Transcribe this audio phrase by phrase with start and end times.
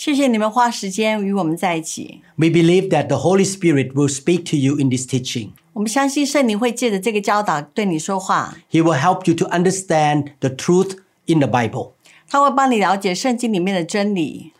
[0.00, 2.20] 谢谢你们花时间与我们在一起。
[2.36, 5.50] We believe that the Holy Spirit will speak to you in this teaching.
[5.72, 11.92] 我们相信圣灵会借着这个教导对你说话， He will help you to understand the truth in the Bible.
[12.28, 14.52] 他会帮你了解圣经里面的真理。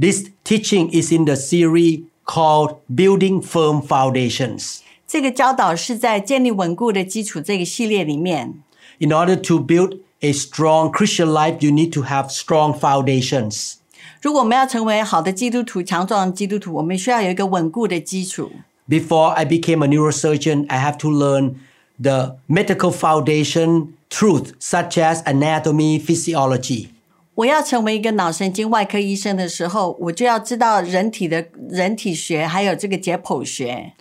[0.00, 4.80] This teaching is in the series called Building Firm Foundations.
[5.06, 8.62] 这个教导是在建立稳固的基础这个系列里面。
[8.98, 13.74] In order to build a strong Christian life, you need to have strong foundations.
[14.22, 18.50] 如果我们要成为好的基督徒、强壮的基督徒，我们需要有一个稳固的基础。
[18.88, 21.56] Before I became a neurosurgeon, I have to learn
[22.00, 26.88] the medical foundation truth such as anatomy, physiology.
[27.34, 33.92] 我要成为一个脑神经外科医生的时候，我就要知道人体的人体学，还有这个解剖学。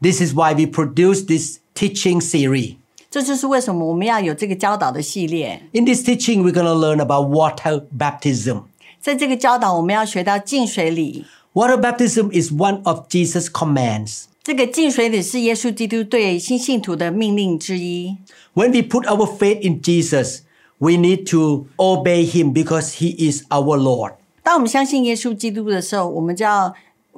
[0.00, 2.76] This is why we produce this teaching series.
[3.10, 5.62] 这就是为什么我们要有这个教导的系列。
[5.72, 8.62] In this teaching, we're going to learn about water baptism.
[9.00, 11.24] 在这个教导，我们要学到浸水礼。
[11.52, 14.24] Water baptism is one of Jesus' commands.
[14.42, 18.16] 这个浸水礼是耶稣基督对新信徒的命令之一。
[18.54, 20.40] When we put our faith in Jesus,
[20.78, 24.14] we need to obey him because he is our Lord.
[24.42, 26.74] 当我们相信耶稣基督的时候，我们就要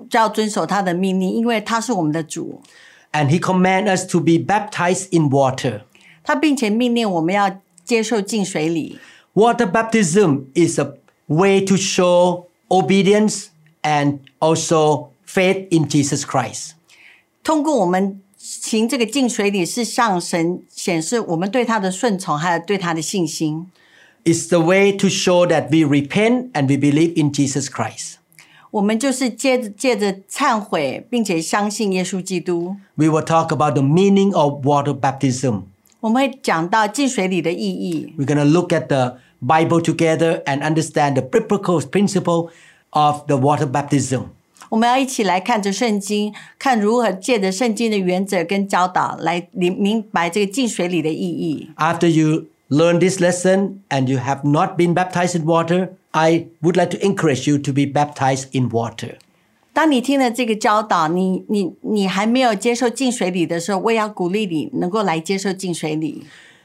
[0.08, 2.62] 就要遵守他的命令，因为他是我们的主。
[3.12, 5.82] And he commands us to be baptized in water.
[6.22, 8.98] 他并且命令我们要接受浸水礼。
[9.34, 10.92] Water baptism is a
[11.32, 13.46] way to show obedience
[13.82, 16.72] and also faith in Jesus Christ.
[17.42, 23.66] 通过我们行这个浸水礼，是向神显示我们对他的顺从，还有对他的信心。
[24.24, 28.16] It's the way to show that we repent and we believe in Jesus Christ.
[28.70, 32.76] 我们就是借着借着忏悔，并且相信耶稣基督。
[32.96, 35.62] We will talk about the meaning of water baptism.
[36.00, 38.12] 我们会讲到浸水礼的意义。
[38.18, 42.50] We're going to look at the Bible together and understand the biblical principle
[42.90, 44.22] of the water baptism.
[44.70, 51.70] 我们要一起来看着圣经，看如何借着圣经的原则跟教导来明明白这个浸水礼的意义。
[51.76, 56.76] After you learn this lesson and you have not been baptized in water, I would
[56.76, 59.14] like to encourage you to be baptized in water.
[59.72, 66.24] 当你听了这个教导，你你你还没有接受浸水礼的时候，我也要鼓励你能够来接受浸水礼。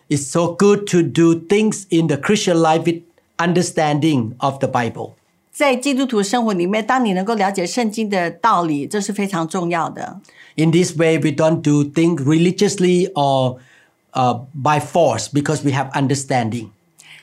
[0.10, 3.02] It's so good to do things in the Christian life with
[3.38, 5.12] understanding of the Bible.
[5.52, 10.20] 在基督徒生活里面，当你能够了解圣经的道理，这是非常重要的。
[10.56, 13.58] In this way, we don't do things religiously or
[14.14, 16.70] uh, by force because we have understanding.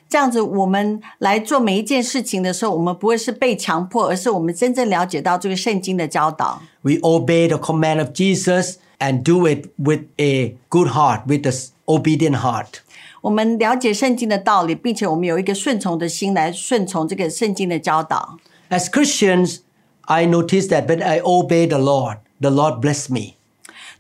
[0.09, 6.63] 这样子，我们来做每一件事情的时候，我们不会是被强迫，而是我们真正了解到这个圣经的教导。
[6.83, 11.55] We obey the command of Jesus and do it with a good heart, with an
[11.87, 12.81] obedient heart.
[13.23, 18.39] 我们了解圣经的道理，并且我们有一个顺从的心来顺从这个圣经的教导。
[18.71, 19.59] As Christians,
[20.03, 23.35] I notice that when I obey the Lord, the Lord bless me.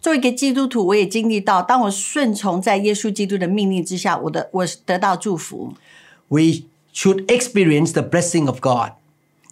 [0.00, 5.74] 作为一个基督徒，我也经历到，当我顺从在耶稣基督的命令之下，我的我得到祝福。
[6.28, 8.92] We should experience the blessing of God.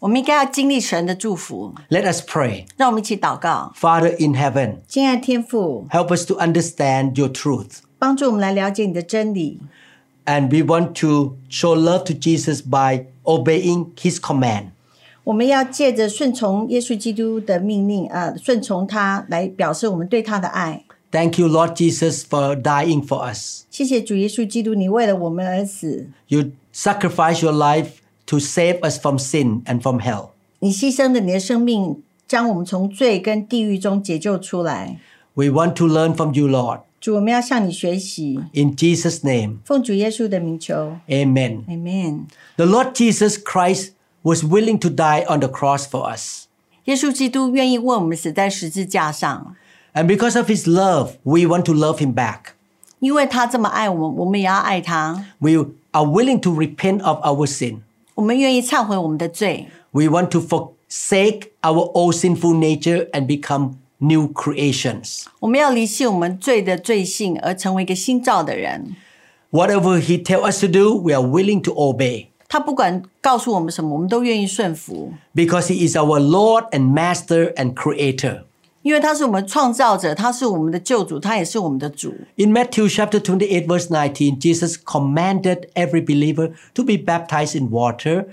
[0.02, 1.74] 我们应该要经历神的祝福。
[1.90, 2.66] Let us pray.
[2.76, 7.78] 让我们一起祷告， Father in heaven, 亲爱的天父， help us to understand your truth.
[7.98, 9.60] 帮助我们来了解你的真理。
[10.24, 14.66] And we want to show love to Jesus by obeying his command.
[15.24, 20.84] 我们要借着顺从耶稣基督的命令，呃，顺从他来表示我们对他的爱。
[21.10, 23.62] Thank you, Lord Jesus, for dying for us.
[23.70, 27.88] 谢谢主耶稣基督，你为了我们而死， You sacrificed your life
[28.32, 30.30] to save us from sin and from hell.
[30.60, 34.98] 你牺牲了你的生命，将我们从罪跟地狱中解救出来。
[35.34, 36.80] We want to learn from you, Lord.
[37.00, 41.64] 主，我们要向你学习， In Jesus' name, 奉主耶稣的名求 amen.
[41.66, 42.22] ，Amen。
[42.56, 43.90] The Lord Jesus Christ
[44.22, 46.46] was willing to die on the cross for us.
[46.86, 49.54] 耶稣基督愿意为我们死在十字架上，
[49.94, 52.54] And because of his love, we want to love him back.
[52.98, 55.24] 因为他这么爱我们，我们也要爱他。
[55.38, 55.52] We
[55.92, 57.82] are willing to repent of our sin.
[58.14, 65.24] 我们愿意忏悔我们的罪， We want to forsake our old sinful nature and become new creations.
[65.40, 68.96] 我们要离弃我们罪的罪性，而成为一个新造的人。
[69.50, 72.26] Whatever he tells us to do, we are willing to obey.
[72.48, 78.44] 他不管告诉我们什么，我们都愿意顺服， because He is our Lord and Master and Creator.
[78.82, 82.14] 因为他是我们创造者，他是我们的救主，他也是我们的主。
[82.36, 88.26] In Matthew chapter 28, verse 19, Jesus commanded every believer to be baptized in water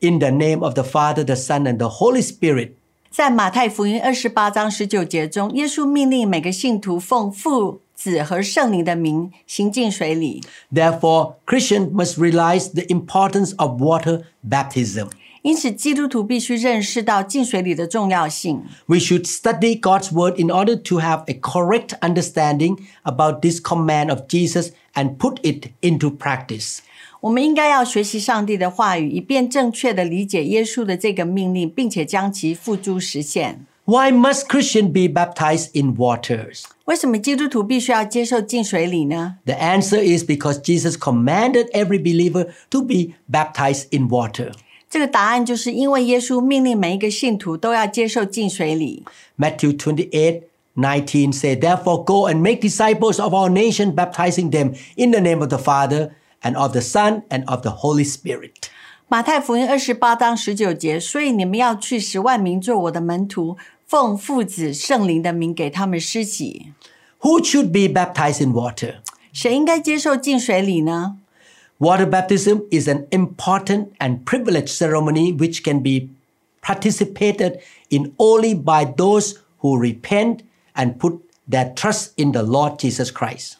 [0.00, 2.70] in the name of the Father, the Son, and the Holy Spirit.
[3.10, 10.42] 在马太福音二十八章十九节中，耶稣命令每个信徒奉父、子和圣灵的名行进水里。
[10.72, 15.08] Therefore, Christians must realize the importance of water baptism.
[15.42, 18.62] 因此，基督徒必须认识到进水里的重要性。
[18.86, 24.10] We should study God's word in order to have a correct understanding about this command
[24.10, 26.78] of Jesus and put it into practice.
[27.20, 33.64] 我们应该要学习上帝的话语，以便正确的理解耶稣的这个命令，并且将其付诸实现。
[33.84, 36.64] Why must Christians be baptized in waters?
[36.84, 39.36] 为什么基督徒必须要接受进水礼呢？
[39.46, 44.52] The answer is because Jesus commanded every believer to be baptized in water.
[44.92, 49.04] 这个答案就是因为耶稣命令每一个信徒都要接受进水礼。
[49.38, 50.42] Matthew 28
[50.76, 55.40] 19 said, Therefore go and make disciples of our nation, baptizing them in the name
[55.40, 58.70] of the Father and of the Son and of the Holy Spirit.
[59.08, 66.72] 马太福音二十八章十九节，所以你们要去十万名做我的门徒，奉父子圣灵的名给他们施洗。
[67.20, 68.96] Who should be baptized in water?
[69.32, 71.16] 谁应该接受进水礼呢？
[71.78, 76.08] Water baptism is an important and privileged ceremony which can be
[76.60, 80.42] participated in only by those who repent
[80.74, 83.54] and put their trust in the Lord Jesus Christ.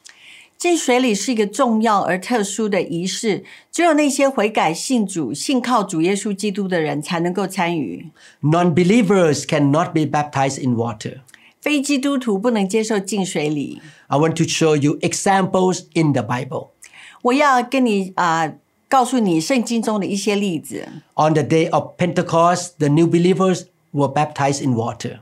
[0.58, 8.10] 进水礼是一个重要而特殊的仪式，只有那些悔改信主、信靠主耶稣基督的人才能够参与。
[8.42, 11.20] Non believers cannot be baptized in water.
[11.60, 13.80] 非基督徒不能接受进水礼。
[14.08, 16.70] I want to show you examples in the Bible.
[17.22, 18.52] 我要跟你啊、
[18.88, 20.86] 告诉你圣经中的一些例子。
[21.14, 25.20] On the day of Pentecost, the new believers were baptized in water.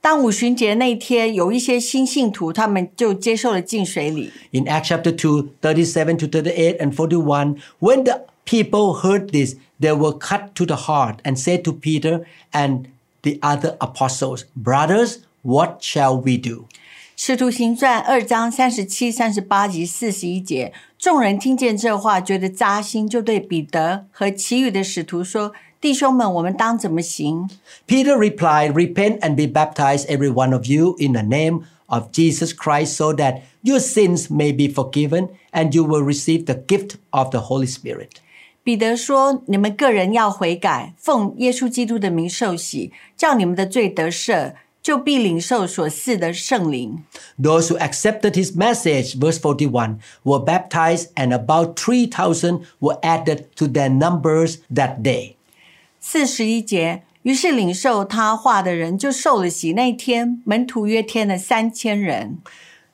[0.00, 4.30] 当五旬节那一天，有一些新信徒，他们就接受了进水礼。
[4.50, 9.96] In Acts chapter 2, 37 to 38 and 41, when the people heard this, they
[9.96, 12.88] were cut to the heart and said to Peter and
[13.22, 16.66] the other apostles, Brothers, what shall we do?
[17.21, 25.51] 使徒行传二章三十七、三十八及四十一节，众人听见这话，觉得扎心，就对彼得和其余的使徒说
[25.81, 27.49] ：“弟兄们，我们当怎么行？”
[27.85, 32.53] Peter replied, Repent and be baptized, every one of you, in the name of Jesus
[32.53, 37.31] Christ, so that your sins may be forgiven and you will receive the gift of
[37.31, 38.11] the Holy Spirit.
[38.63, 47.04] 彼得说：“你们个人要悔改，奉耶稣基督的名受洗，叫你们的罪得赦，就必领受所赐的圣灵。”
[47.40, 53.66] Those who accepted his message, verse 41, were baptized, and about 3,000 were added to
[53.66, 55.36] their numbers that day.
[56.00, 59.72] 四十一节，于是领受他话的人就受了洗。
[59.72, 62.38] 那一天，门徒约添了三千人。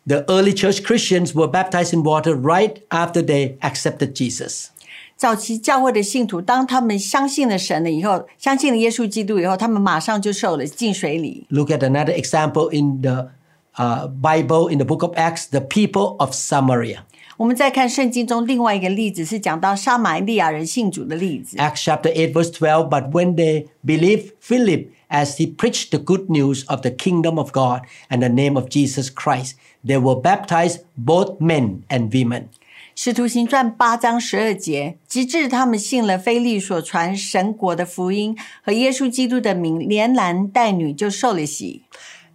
[0.07, 4.69] The early church Christians were baptized in water right after they accepted Jesus.
[5.17, 11.47] 早期教会的信徒，当他们相信了神了以后，相信了耶稣基督以后，他们马上就受了进水礼。
[11.51, 13.31] Look at another example in the
[13.77, 17.01] uh, Bible, in the book of Acts, the people of Samaria.
[17.37, 21.57] 我们再看圣经中另外一个例子，是讲到撒玛利亚人信主的例子。
[21.57, 22.89] Acts chapter 8, verse 12.
[22.91, 27.53] But when they believed Philip as he preached the good news of the kingdom of
[27.53, 32.51] God and the name of Jesus Christ, they were baptized, both men and women.
[32.98, 41.84] 使徒行传八章十二节，直至他们信了菲利所传神国的福音和耶稣基督的名，连男带女就受了洗。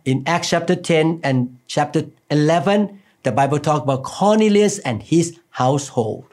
[0.05, 2.91] In Acts chapter ten and chapter eleven,
[3.23, 6.25] the Bible talks about Cornelius and his household.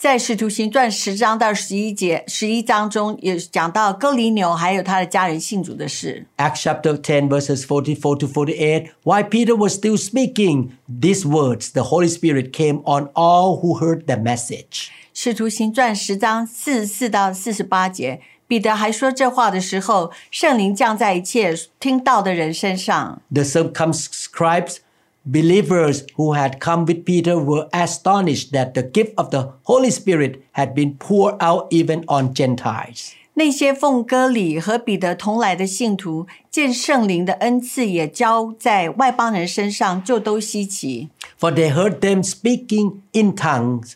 [0.00, 6.26] 在使徒行传十章到十一节十一章中，也讲到哥尼流还有他的家人信主的事。
[6.36, 8.90] Acts chapter 10, verses 44 to 48.
[9.04, 14.04] While Peter was still speaking these words, the Holy Spirit came on all who heard
[14.04, 14.88] the message.
[15.14, 23.22] 使徒行传十章四十四到四十八节，彼得还说这话的时候，圣灵降在一切听到的人身上。
[23.32, 24.76] The circumscribed
[25.24, 30.42] believers who had come with Peter were astonished that the gift of the Holy Spirit
[30.52, 33.12] had been poured out even on Gentiles.
[33.34, 41.10] 那些奉割礼和彼得同来的信徒，见圣灵的恩赐也交在外邦人身上，就都稀奇。
[41.38, 43.92] For they heard them speaking in tongues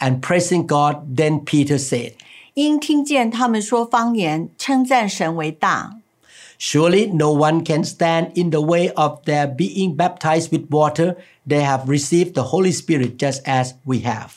[0.00, 1.14] and praising God.
[1.14, 2.14] Then Peter said,
[2.54, 5.98] 因听见他们说方言，称赞神为大。
[6.58, 11.16] Surely no one can stand in the way of their being baptized with water.
[11.46, 14.30] They have received the Holy Spirit just as we have.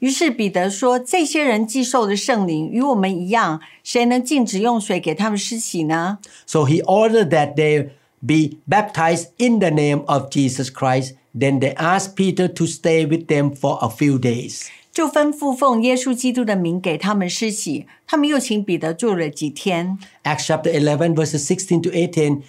[0.00, 11.14] 于是彼得说：“这些人既受了圣灵，与我们一样，谁能禁止用水给他们施洗呢 So he ordered that they be baptized in the name of Jesus Christ.
[11.36, 17.86] Then they asked Peter to stay with them for a few days.？” 就吩咐奉耶稣基督的名给他们施洗。
[18.06, 19.98] 他们又请彼得住了几天。
[20.22, 22.42] Acts chapter 11, verses 16 to 18.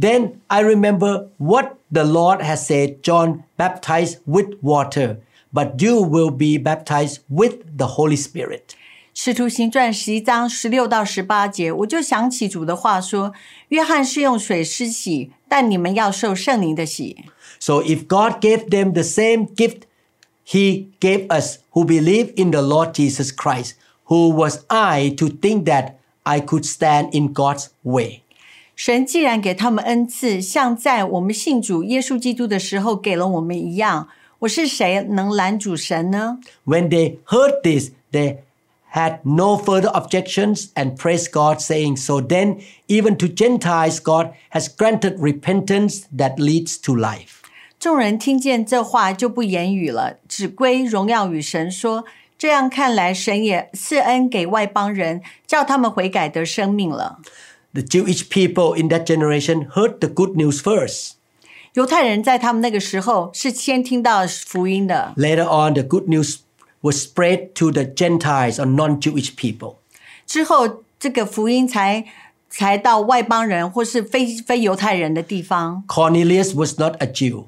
[0.00, 5.16] Then I remember what the Lord has said John baptized with water,
[5.52, 8.76] but you will be baptized with the Holy Spirit.
[9.12, 17.24] 使徒行传十一章十六到十八节，我就想起主的话说：“约翰是用水施洗，但你们要受圣灵的洗。
[17.58, 19.80] So if God gave them the same gift
[20.44, 23.74] he gave us who believe in the Lord Jesus Christ,
[24.06, 28.22] who was I to think that I could stand in God's way?
[28.76, 34.08] ”神既然给他们恩赐，像在我们信主耶稣基督的时候给了我们一样，
[34.40, 36.38] 我是谁能拦阻神呢？
[36.64, 38.38] When they heard this, they
[38.94, 44.68] had no further objections and praised God, saying, So then, even to Gentiles, God has
[44.68, 47.42] granted repentance that leads to life.
[47.85, 52.03] 众人听见这话就不言语了，只归荣耀与神说
[52.35, 57.19] ：“这样看来，神也赐恩给外邦人，叫他们悔改得生命了。
[57.73, 61.11] The Jewish people in that generation heard the good news first.
[61.73, 66.37] ”犹太人在他们那个时候是先听到福音的，Later on, the good news
[66.81, 69.75] was spread to the Gentiles or non Jewish people.
[70.25, 72.05] 之后这个福音才
[72.49, 75.83] 才到外邦人或是非非犹太人的地方。
[75.87, 77.43] Cornelius was not a Jew.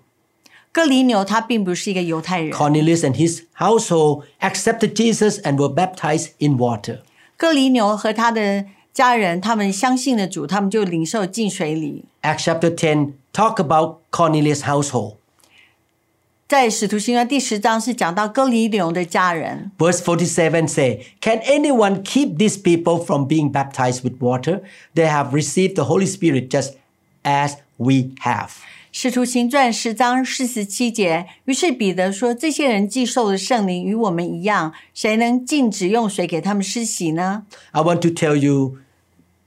[0.77, 7.01] 哥尼牛他并不是一个犹太人， Cornelius and his household accepted Jesus and were baptized in water.
[7.37, 12.05] 哥尼牛和他的家人他们相信了主，他们就领受进水里。
[12.23, 15.17] Acts chapter 10 talk about Cornelius' household.
[16.49, 24.61] 在使徒行传第十章是讲到哥尼牛的家人， Verse 47 say, Can anyone keep these people from being baptized with water?
[24.95, 26.75] They have received the Holy Spirit just
[27.25, 28.51] as we have.
[28.92, 38.78] 使徒行传十章四十七节，于是彼得说：“这些人既受了圣灵，与我们一样，谁能禁止用水给他们施洗呢 I want to tell you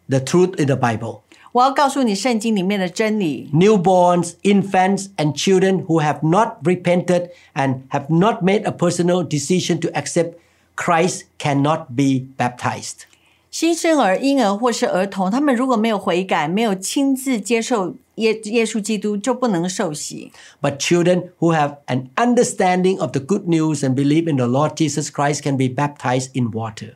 [0.09, 1.20] the truth in the Bible.？”
[1.52, 3.50] 我要告诉你圣经里面的真理。
[3.52, 9.88] Newborns, infants, and children who have not repented and have not made a personal decision to
[9.88, 10.35] accept
[10.76, 13.09] Christ cannot be baptized.
[13.51, 20.31] 新生儿、婴儿或是儿童，他们如果没有悔改，没有亲自接受耶耶稣基督，就不能受洗。
[20.62, 24.75] But children who have an understanding of the good news and believe in the Lord
[24.75, 26.95] Jesus Christ can be baptized in water.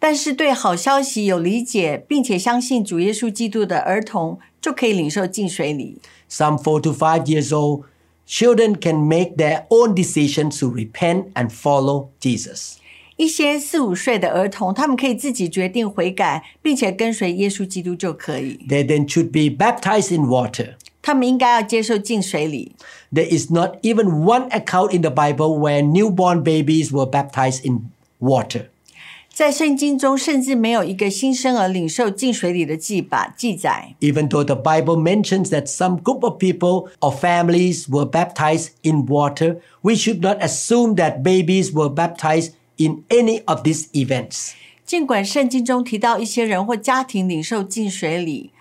[0.00, 5.98] 但是对好消息有理解，并且相信主耶稣基督的儿童，就可以领受进水里。
[6.28, 7.84] Some four to five years old
[8.26, 12.78] children can make their own decisions to repent and follow Jesus.
[13.16, 18.58] 一些四五岁的儿童，他们可以自己决定悔改，并且跟随耶稣基督就可以。
[18.68, 20.74] They then should be baptized in water.
[21.02, 22.72] 他们应该要接受进水里。
[23.12, 27.90] There is not even one account in the Bible where newborn babies were baptized in
[28.18, 28.66] water.
[29.34, 33.94] 在圣经中，甚至没有一个新生儿领受进水里的记把记载。
[34.00, 39.06] Even though the Bible mentions that some group of people or families were baptized in
[39.06, 44.53] water, we should not assume that babies were baptized in any of these events.
[44.85, 48.51] 尽管圣经中提到一些人或家庭领受进水礼，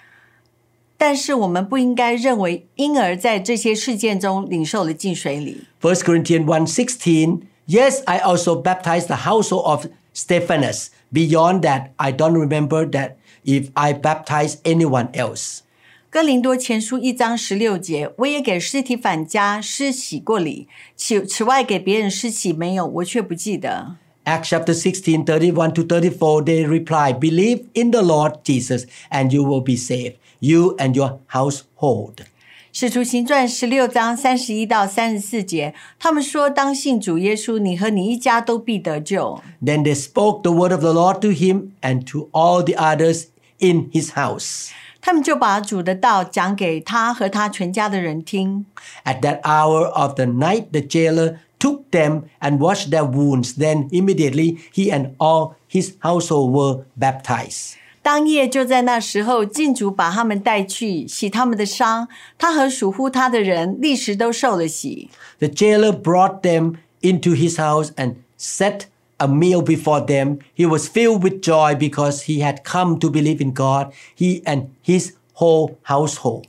[0.98, 5.64] 但是我们不应该认为婴儿在这些事件中领受了进水礼。
[5.80, 7.42] First Corinthians one sixteen.
[7.68, 10.88] Yes, I also baptized the household of Stephanas.
[11.12, 15.60] Beyond that, I don't remember that if I baptized anyone else.
[16.08, 23.96] 哥林多前书一章十六节，我也给尸体反家施洗过礼，此此外给别人施洗没有，我却不记得。
[24.25, 29.61] Acts chapter 16, 31 to 34, they reply, Believe in the Lord Jesus, and you will
[29.61, 32.25] be saved, you and your household.
[32.73, 39.41] 使徒行传十六章三十一到三十四节，他们说：“当信主耶稣，你和你一家都必得救。
[39.61, 43.25] Then they spoke the word of the Lord to him and to all the others
[43.57, 44.69] in his house.
[45.01, 48.65] ”他们就把主的道讲给他和他全家的人听。
[49.03, 53.53] At that hour of the night, the jailer took them and washed their wounds.
[53.53, 57.75] Then immediately he and all his household were baptized.
[58.03, 62.07] 当夜就在那时候，禁主把他们带去洗他们的伤，
[62.37, 65.09] 他和属乎他的人立时都受了洗。
[65.37, 68.85] The jailer brought them into his house and set
[69.17, 70.39] a meal before them.
[70.55, 74.69] He was filled with joy because he had come to believe in God, he and
[74.83, 76.45] his whole household.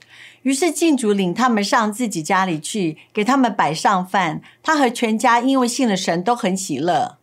[0.46, 4.40] 于是禁主领他们上自己家里去，给他们摆上饭。
[4.62, 7.18] 他和全家因为信了神，都很喜乐。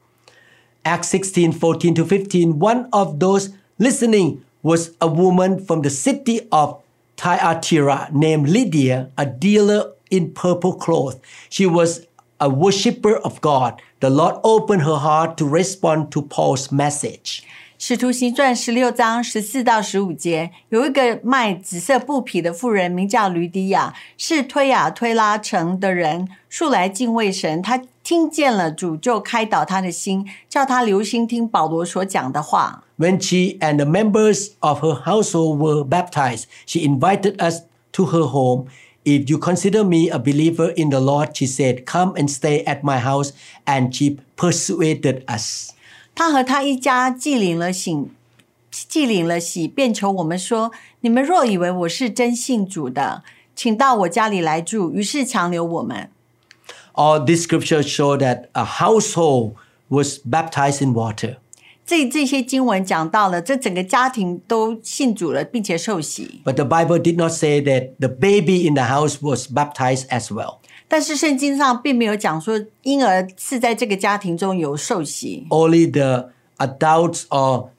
[0.84, 6.48] Acts 16 14 to 15, one of those listening was a woman from the city
[6.50, 6.78] of
[7.18, 11.18] Thyatira named Lydia, a dealer in purple cloth.
[11.50, 12.08] She was
[12.40, 13.82] a worshiper of God.
[14.00, 17.44] The Lord opened her heart to respond to Paul's message.
[17.87, 27.61] 使徒行传十六章十四到十五节，有一个卖紫色布匹的妇人，名叫吕底亚，是推雅推拉城的人，素来敬畏神。
[27.61, 32.85] 他听见了主，就开导他的心，叫他留心听保罗所讲的话。
[32.97, 38.65] When she and the members of her household were baptized, she invited us to her home.
[39.05, 42.83] If you consider me a believer in the Lord, she said, come and stay at
[42.83, 43.35] my house.
[43.67, 45.74] And she persuaded us.
[46.15, 48.11] 他和他一家既领了醒，
[48.71, 53.23] 既领了喜，便求我们说：你们若以为我是真信主的，
[53.57, 54.91] 请到我家里来住。
[54.93, 56.11] 于是强留我们。
[56.95, 59.55] All these scriptures show that a household
[59.89, 61.37] was baptized in water.
[61.85, 66.41] 这这些经文讲到了，这整个家庭都信主了，并且受洗。
[66.45, 70.61] But the Bible did not say that the baby in the house was baptized as well.
[70.94, 77.70] 但是圣经上并没有讲说婴儿是在这个家庭中有受洗， Only the adults or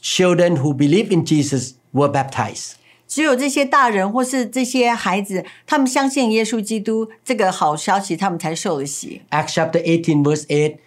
[0.00, 2.72] children who believe in Jesus were baptized.
[3.06, 9.22] 只有这些大人或是这些孩子，他们相信耶稣基督这个好消息，他们才受了洗。
[9.30, 10.78] Acts chapter 18, verse 8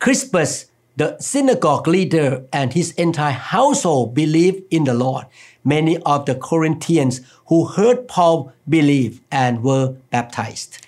[0.00, 0.64] Crispus,
[0.96, 5.26] the synagogue leader, and his entire household believed in the Lord.
[5.62, 10.78] Many of the Corinthians who heard Paul believed and were baptized.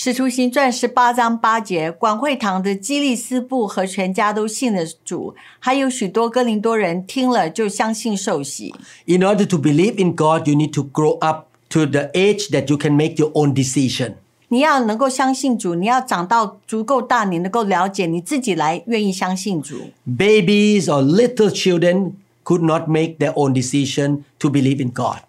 [0.00, 8.72] 使徒行传十八章八节，管会堂的基利斯布和全家都信了主，还有许多哥林多人听了就相信受洗。
[9.06, 12.76] In order to believe in God, you need to grow up to the age that you
[12.76, 14.12] can make your own decision.
[14.46, 19.74] 你要能够相信主，你要长到足够大，你能够了解你自己来，愿意相信主。
[20.06, 22.12] Babies or little children
[22.44, 25.22] could not make their own decision to believe in God.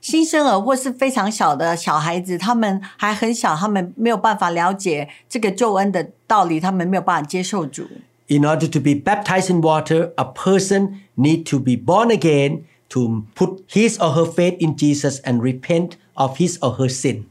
[0.00, 7.88] 新生儿或是非常小的小孩子，他们还很小，他们没有办法了解这个救恩的道理，他们没有办法接受主。
[8.28, 13.24] In order to be baptized in water, a person need to be born again to
[13.34, 17.24] put his or her faith in Jesus and repent of his or her sin.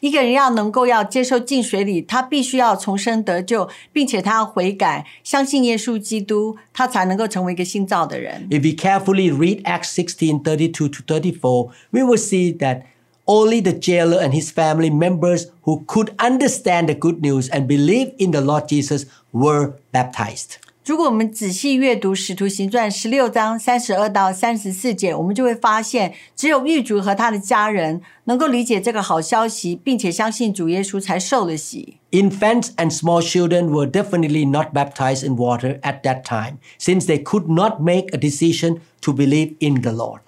[0.00, 8.48] 一个人要能够要接受进水里，他必须要重生得救，并且他要悔改，相信耶稣基督，他才能够成为一个新造的人。
[8.50, 12.82] If we carefully read Acts 16 32 to 34, we will see that
[13.26, 18.12] only the jailer and his family members who could understand the good news and believe
[18.18, 20.58] in the Lord Jesus were baptized.
[20.86, 31.98] 如果我们仔细阅读《使徒行传》十六章三十二到三十四节，我们就会发现，只有狱卒和他的家人能够理解这个好消息，并且相信主耶稣，才受了洗。
[32.10, 37.22] Infants and small children were definitely not baptized in water at that time, since they
[37.22, 40.18] could not make a decision to believe in the Lord.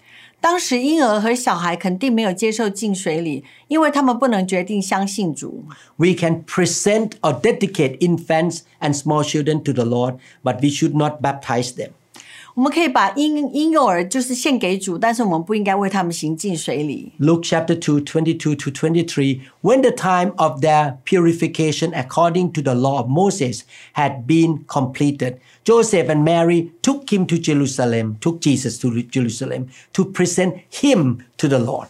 [0.42, 5.66] 当时婴儿和小孩肯定没有接受进水里，因为他们不能决定相信主。
[5.98, 11.22] We can present or dedicate infants and small children to the Lord, but we should not
[11.22, 11.90] baptize them.
[12.55, 17.13] 我们可以把婴婴幼儿就是献给主，但是我们不应该为他们行进水里。
[17.19, 19.41] Luke chapter 2, 22 to 23.
[19.63, 23.63] When the time of their purification according to the law of Moses
[23.95, 30.05] had been completed, Joseph and Mary took him to Jerusalem, took Jesus to Jerusalem to
[30.05, 31.89] present him to the Lord.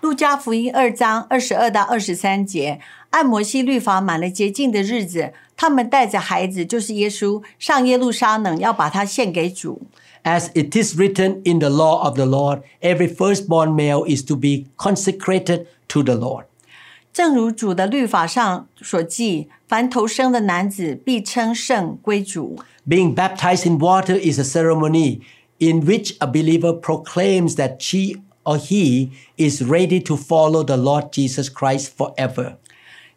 [0.00, 2.78] 路加福音二章二十二到二十三节，
[3.10, 9.82] 按摩西律法满了洁净的日子， 他们带着孩子，就是耶稣，上耶路撒冷，要把他献给主。
[10.24, 14.34] As it is written in the law of the Lord, every firstborn male is to
[14.34, 16.44] be consecrated to the Lord.
[17.12, 22.58] 正如主的律法上所记，凡头生的男子必称圣归主。
[22.88, 25.20] Being baptized in water is a ceremony
[25.58, 31.10] in which a believer proclaims that she or he is ready to follow the Lord
[31.12, 32.56] Jesus Christ forever.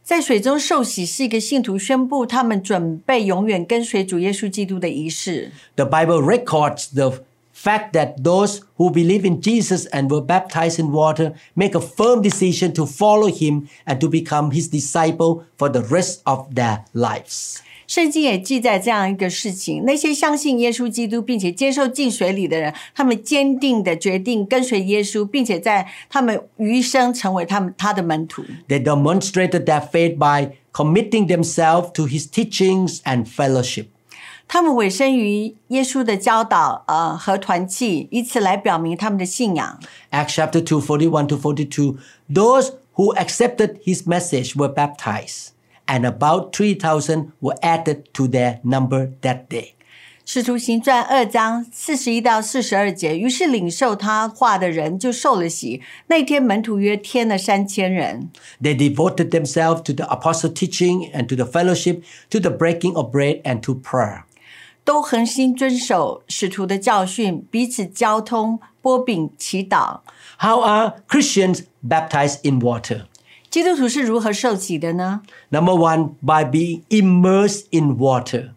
[0.04, 5.52] 在水中受洗是一个信徒宣布他们准备永远跟随主耶稣基督的仪式。
[5.76, 10.92] The Bible records the fact that those who believe in Jesus and were baptized in
[10.92, 15.82] water make a firm decision to follow him and to become his disciple for the
[15.82, 17.62] rest of their lives.
[17.88, 28.44] 圣经也记载这样一个事情：那些相信耶稣基督并且接受进水里的人，他们坚定的决定跟随耶稣，并且在他们余生成为他们他的门徒。
[28.68, 33.86] They demonstrated their faith by committing themselves to his teachings and fellowship.
[34.50, 39.80] 他们委身于耶稣的教导，呃和团契，以此来表明他们的信仰。
[40.12, 41.98] Acts chapter 2, 41 to 42.
[42.34, 45.48] Those who accepted his message were baptized,
[45.88, 49.74] and about 3,000 were added to their number that day.
[50.26, 55.82] 使徒行传二章四十一到四十二节，于是领受他话的人就受了洗。
[56.08, 58.30] 那天门徒约添了三千人。
[58.62, 63.16] They devoted themselves to the apostle teaching and to the fellowship, to the breaking of
[63.16, 64.24] bread and to prayer.
[64.84, 70.02] 都恒心遵守使徒的教训，彼此交通、波饼、祈祷。
[70.40, 73.06] How are Christians baptized in water?
[73.52, 75.22] 基督徒是如何受洗的呢？
[75.50, 78.50] Number one, by being immersed in water.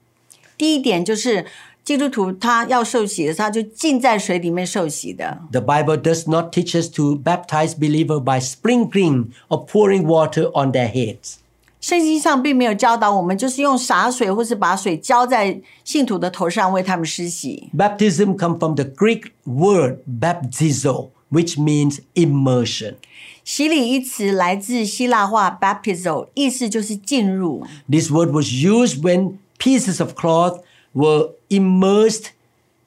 [0.59, 1.46] 第一点就是
[1.85, 5.38] 基督徒他要受洗的时候，他就浸在水里面受洗的。
[5.52, 10.72] The Bible does not teach us to baptize believer by sprinkling or pouring water on
[10.72, 11.37] their heads.
[11.80, 17.70] 圣经上并没有教导我们，就是用洒水或是把水浇在信徒的头上为他们施洗。
[17.74, 22.96] Baptism comes from the Greek word baptizo, which means immersion.
[23.44, 27.66] 洗礼一词来自希腊话 baptizo，意思就是进入。
[27.90, 30.61] This word was used when pieces of cloth
[30.94, 32.26] were immersed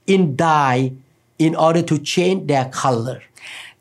[0.05, 0.93] in dye
[1.37, 3.21] in order to change their color.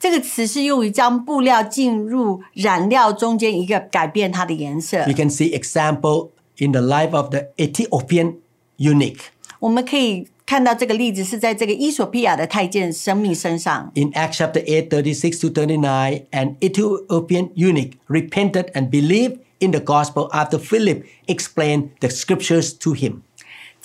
[0.00, 8.36] 这个词是用于将布料进入染料中间，一个改变它的颜色 We。can see example in the life of the Ethiopian
[8.78, 9.18] eunuch.
[9.60, 13.90] 我们可以 看到这个例子是在这个伊索比亚的太监生命身上。
[13.94, 19.80] In Acts chapter 8, 36 to 39, an Ethiopian eunuch repented and believed in the
[19.80, 23.22] gospel after Philip explained the scriptures to him.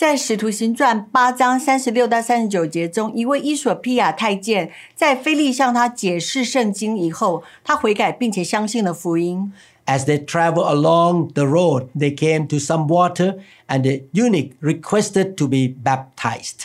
[0.02, 9.52] 在《使徒行传》八章三十六到三十九节中，一位伊索比亚太监在菲利向他解释圣经以后，他悔改并且相信了福音。
[9.86, 13.36] As they traveled along the road, they came to some water,
[13.68, 16.64] and the eunuch requested to be baptized.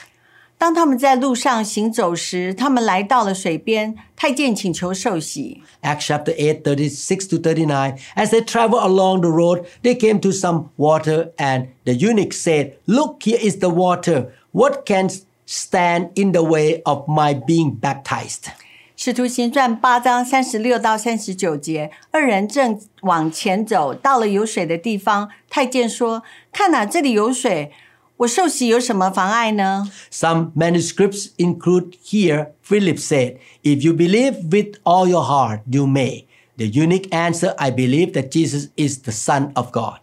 [0.58, 5.60] 当他们在路上行走时，他们来到了水边，太监请求受洗。
[5.82, 7.96] Acts chapter 8, 36 to 39.
[8.14, 12.74] As they traveled along the road, they came to some water, and the eunuch said,
[12.86, 14.28] Look, here is the water.
[14.52, 15.08] What can
[15.46, 18.52] stand in the way of my being baptized?
[18.94, 27.72] 使徒行传八章三十六到三十九节，二人正往前走，到了有水的地方，太监说：“看哪、这里有水，
[28.18, 35.86] 我受洗有什么妨碍呢？” Some manuscripts include here, Philip said, If you believe with all your heart, you
[35.86, 36.26] may.
[36.56, 39.98] The eunuch answered, I believe that Jesus is the Son of God.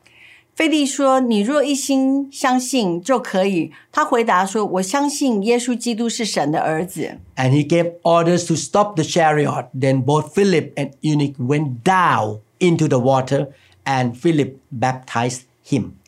[0.56, 7.18] 菲利说：“你若一心相信就可以。”他回答说：“我相信耶稣基督是神的儿子。
[7.38, 9.68] And he gave orders to stop the chariot.
[9.74, 13.48] Then both Philip and eunuch went down into the water,
[13.86, 16.03] and Philip baptized him. ”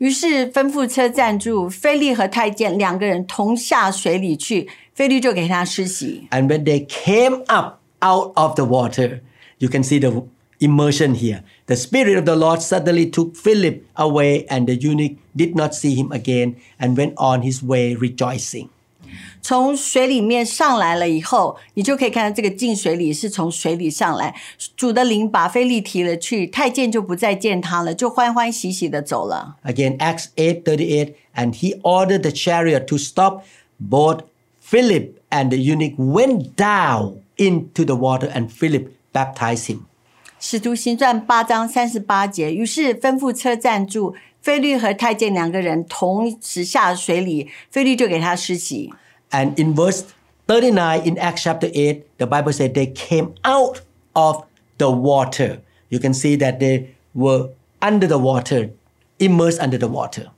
[0.00, 6.28] 于是吩咐车站住，菲利和太监两个人同下水里去，菲利就给他施洗。
[6.30, 9.20] And when they came up out of the water,
[9.58, 10.24] you can see the
[10.58, 11.42] immersion here.
[11.66, 15.94] The Spirit of the Lord suddenly took Philip away, and the eunuch did not see
[15.94, 18.68] him again and went on his way rejoicing.
[19.41, 24.35] 从水里面上来了以后，你就可以看到这个进水里是从水里上来。
[24.75, 29.57] 主的灵把菲利提了去，太监就不再见他了，就欢欢喜喜的走了。
[29.63, 33.43] Again, Acts 8:38, and he ordered the chariot to stop.
[33.79, 34.21] Both
[34.63, 39.79] Philip and the eunuch went down into the water, and Philip baptized him.
[40.39, 48.91] 使徒行传八章三十八节，于是吩咐车站住，菲律和太监两个人同时下水里，菲律就给他施洗。
[49.29, 50.03] And in verse
[50.47, 53.81] thirty nine in Acts chapter 8, the Bible said they came out
[54.13, 54.43] of
[54.77, 55.59] the water.
[55.89, 57.49] You can see that they were
[57.79, 58.71] under the water,
[59.19, 60.31] immersed under the water.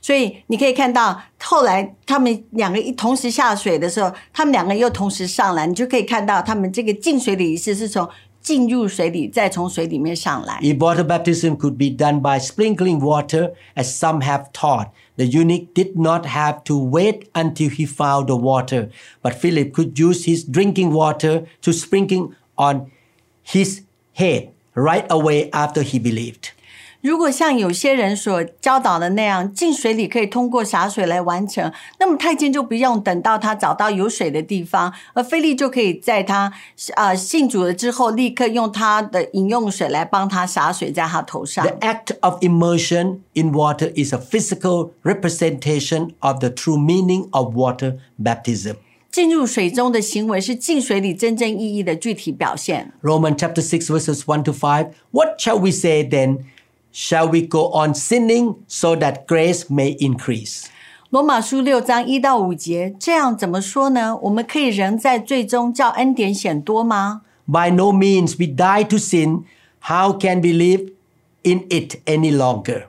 [0.00, 8.08] 所以你可以看到，后来他们两个一同时下水的时候，他们两个又同时上来，你就可以看到他们这个进水的仪式是从
[8.41, 10.59] 进入水里，再从水里面上来。
[10.61, 14.87] If water baptism could be done by sprinkling water, as some have taught,
[15.17, 18.89] the eunuch did not have to wait until he found the water,
[19.21, 22.89] but Philip could use his drinking water to sprinkle on
[23.43, 23.81] his
[24.13, 26.51] head right away after he believed.
[27.02, 36.52] 如果像有些人所教导的那样，进水里可以通过洒水来完成，那么太监就不用等到他找到有水的地方，而菲利就可以在他
[36.94, 41.66] 呃信主了之后，立刻用他的饮用水来帮他洒水在他头上。
[41.66, 47.96] The act of immersion in water is a physical representation of the true meaning of water
[48.22, 48.76] baptism.
[49.10, 52.92] 进入水中的行为是进水里真正意义的具体表现。
[53.02, 54.92] Romans chapter six verses one to five.
[55.10, 56.44] What shall we say then?
[56.91, 60.65] Shall we go on sinning so that grace may increase?
[61.09, 64.17] 罗马书六章一到五节，这样怎么说呢？
[64.23, 67.21] 我们可以仍在最终叫恩典显多吗？
[67.45, 69.43] By no means we die to sin.
[69.81, 70.91] How can we live
[71.43, 72.87] in it any longer?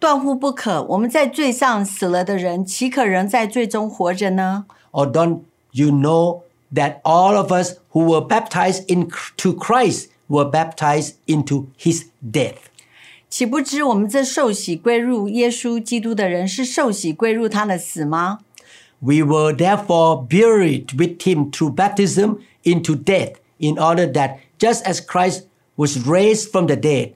[0.00, 0.82] 断乎不可。
[0.82, 4.64] 我们在罪上死了的人，岂可仍在罪中活着呢？
[4.90, 6.40] Or don't you know
[6.74, 12.56] that all of us who were baptized into Christ were baptized into his death?
[13.29, 18.39] 岂不知我们这受洗归入耶稣基督的人，是受洗归入他的死吗
[18.99, 25.43] ？We were therefore buried with him through baptism into death, in order that just as Christ
[25.75, 27.11] was raised from the dead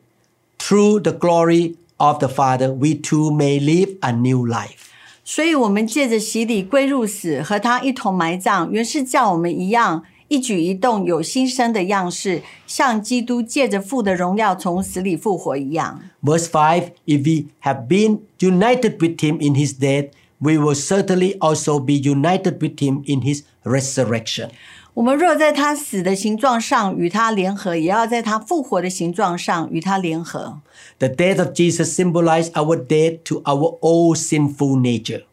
[0.60, 4.90] through the glory of the Father, we too may live a new life.
[5.24, 16.01] 所以，我们借着洗礼归入死，和他一同埋葬，原是叫我们一样，一举一动有新生的样式，像基督借着父的荣耀从死里复活一样。
[16.23, 21.39] Verse 5 If we have been united with him in his death, we will certainly
[21.39, 24.51] also be united with him in his resurrection.
[24.95, 30.61] 我们若在他死的形状上与他联合，也要在他复活的形状上与他联合。
[30.99, 35.25] The death of Jesus symbolized our death to our old sinful nature.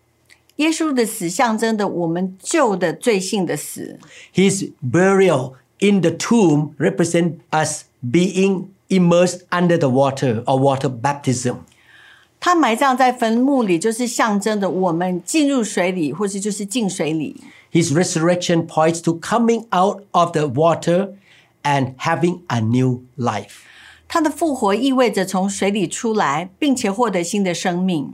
[0.58, 4.00] 耶稣的死象征的我们旧的罪性的死，
[4.34, 11.58] His burial in the tomb represent us being immersed under the water or water baptism.
[12.40, 17.42] 他埋葬在坟墓里，就是象征的我们进入水里，或是就是进水里。
[17.72, 21.14] His resurrection points to coming out of the water
[21.64, 23.62] and having a new life.
[24.08, 28.14] 他的复活意味着从水里出来，并且获得新的生命。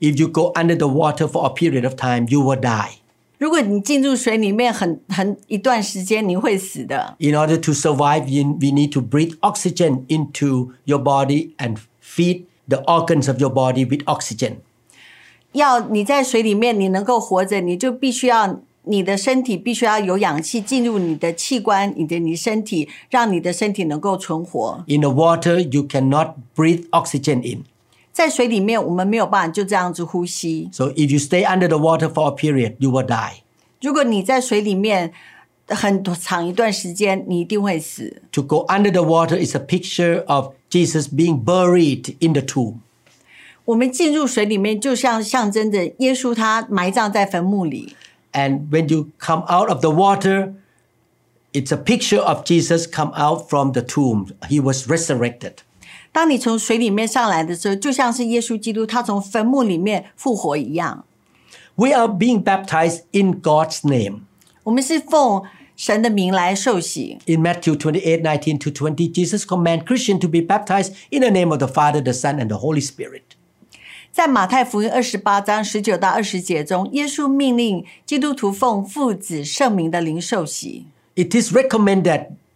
[0.00, 2.98] If you go under the water for a period of time, you will die.
[3.38, 7.16] 如果你进入水里面很很一段时间，你会死的。
[7.18, 12.44] In order to survive, you, we need to breathe oxygen into your body and feed
[12.68, 14.56] the organs of your body with oxygen.
[15.52, 24.84] 要你在水里面，你能够活着，你就必须要你的身体必须要有氧气进入你的器官，你的你身体，让你的身体能够存活。
[24.86, 27.64] In the water, you cannot breathe oxygen in.
[28.12, 30.70] 在水里面，我们没有办法就这样子呼吸。
[30.72, 33.42] So if you stay under the water for a period, you will die.
[33.82, 35.12] 如果你在水里面
[35.68, 38.22] 很长一段时间，你一定会死。
[38.32, 42.76] To go under the water is a picture of Jesus being buried in the tomb.
[43.66, 47.94] 我们进入水里面，就像象征着耶稣他埋葬在坟墓里。
[48.32, 50.54] And when you come out of the water,
[51.52, 54.28] it's a picture of Jesus come out from the tomb.
[54.48, 55.56] He was resurrected.
[56.12, 61.04] 当你从水里面上来的时候，就像是耶稣基督他从坟墓里面复活一样。
[61.74, 64.20] We are being baptized in God's name.
[64.64, 65.42] 我们是奉
[65.76, 67.18] 神的名来受洗。
[67.26, 71.50] In Matthew 28 19 to 20, Jesus command Christian to be baptized in the name
[71.50, 73.22] of the Father, the Son, and the Holy Spirit.
[74.10, 80.86] 在马太福音二十八章十九到二十节中，耶稣命令基督徒奉父子圣名的灵受洗。
[81.14, 82.28] It is recommended that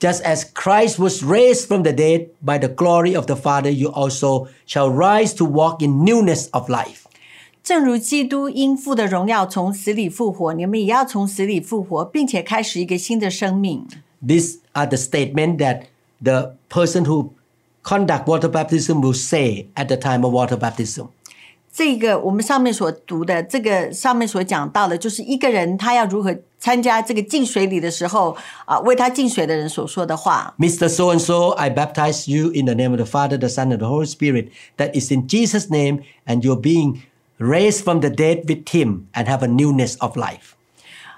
[0.00, 3.88] Just as Christ was raised from the dead by the glory of the Father, you
[3.88, 7.04] also shall rise to walk in newness of life.
[7.62, 13.86] 正如基督因父的荣耀从死里复活，你们也要从死里复活，并且开始一个新的生命。
[14.20, 15.82] These are the statements that
[16.20, 17.30] the person who
[17.84, 21.10] conduct water baptism will say at the time of water baptism.
[21.77, 28.35] 这个我们上面所读的，这个上面所讲到的，就是一个人他要如何参加这个进水礼的时候
[28.65, 30.55] 啊，为他进水的人所说的话。
[30.57, 30.89] Mr.
[30.89, 33.77] So and so, I baptize you in the name of the Father, the Son, and
[33.77, 34.47] the Holy Spirit.
[34.77, 37.01] That is in Jesus' name, and you're being
[37.37, 40.55] raised from the dead with Him and have a newness of life.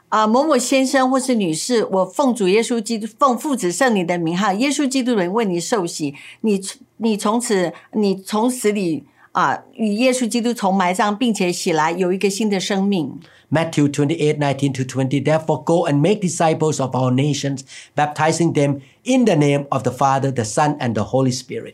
[0.09, 6.59] 啊，某某先生或是女士，我奉主耶稣基督、奉父子圣灵的名，号耶稣基督人为你受洗，你
[6.97, 13.19] 你从此你从死里啊与耶稣基督从埋葬，并且起来有一个新的生命。
[13.51, 15.23] Matthew twenty eight nineteen to twenty.
[15.23, 17.61] Therefore, go and make disciples of all nations,
[17.95, 21.73] baptizing them in the name of the Father, the Son, and the Holy Spirit.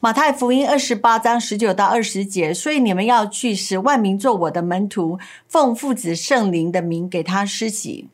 [0.00, 8.08] 马太福音二十八章十九到二十节，所以你们要去，使万民做我的门徒，奉父子圣灵的名给他施洗。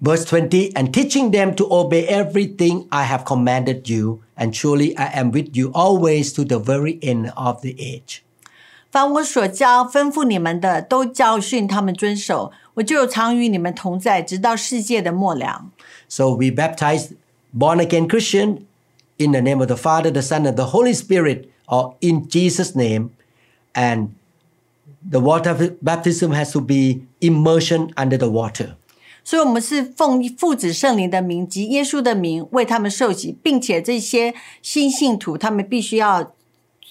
[0.00, 5.11] Verse twenty, and teaching them to obey everything I have commanded you, and surely I
[5.19, 8.21] am with you always to the very end of the age.
[8.89, 15.65] 凡我所教吩咐你们的，都教训他们遵守，我就常与你们同在，直到世界的末了。
[16.09, 17.11] So we baptize
[17.57, 18.65] born again Christian
[19.17, 22.75] in the name of the Father, the Son, and the Holy Spirit, or in Jesus'
[22.75, 23.11] name.
[23.73, 24.09] And
[25.09, 28.75] the water baptism has to be immersion under the water.
[29.28, 36.32] 所以，我们是奉父子圣灵的名及耶稣的名为他们受洗，并且这些新信徒他们必须要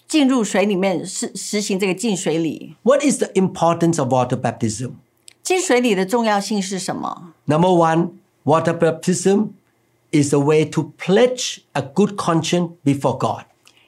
[0.06, 2.76] 进入水里面实实行这个进水礼。
[2.84, 4.96] What is the importance of water baptism?
[5.42, 8.10] 进水礼的重要性是什么？Number one,
[8.44, 9.52] water baptism
[10.12, 13.46] is a way to pledge a good conscience before God.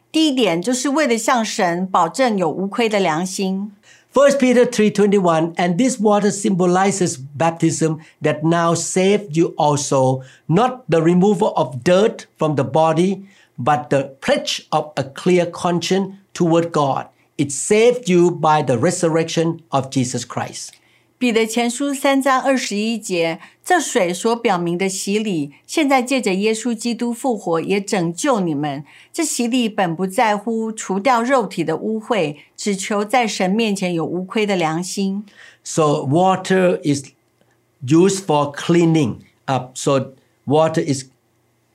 [0.09, 3.73] 第一点就是为了向神保证有无愧的良心。
[4.13, 11.53] 1 Peter 3:21 and this water symbolizes baptism that now saved you also not the removal
[11.55, 13.27] of dirt from the body
[13.59, 17.07] but the pledge of a clear conscience toward God.
[17.37, 20.73] It saved you by the resurrection of Jesus Christ
[21.18, 28.84] 彼得前书三章二十一节，这水所表明的洗礼，现在借着耶稣基督复活，也拯救你们。
[29.12, 35.24] 这洗礼本不在乎除掉肉体的污秽，只求在神面前有无亏的良心。
[35.62, 37.12] so water is
[37.86, 40.12] used for cleaning up so
[40.44, 41.04] water is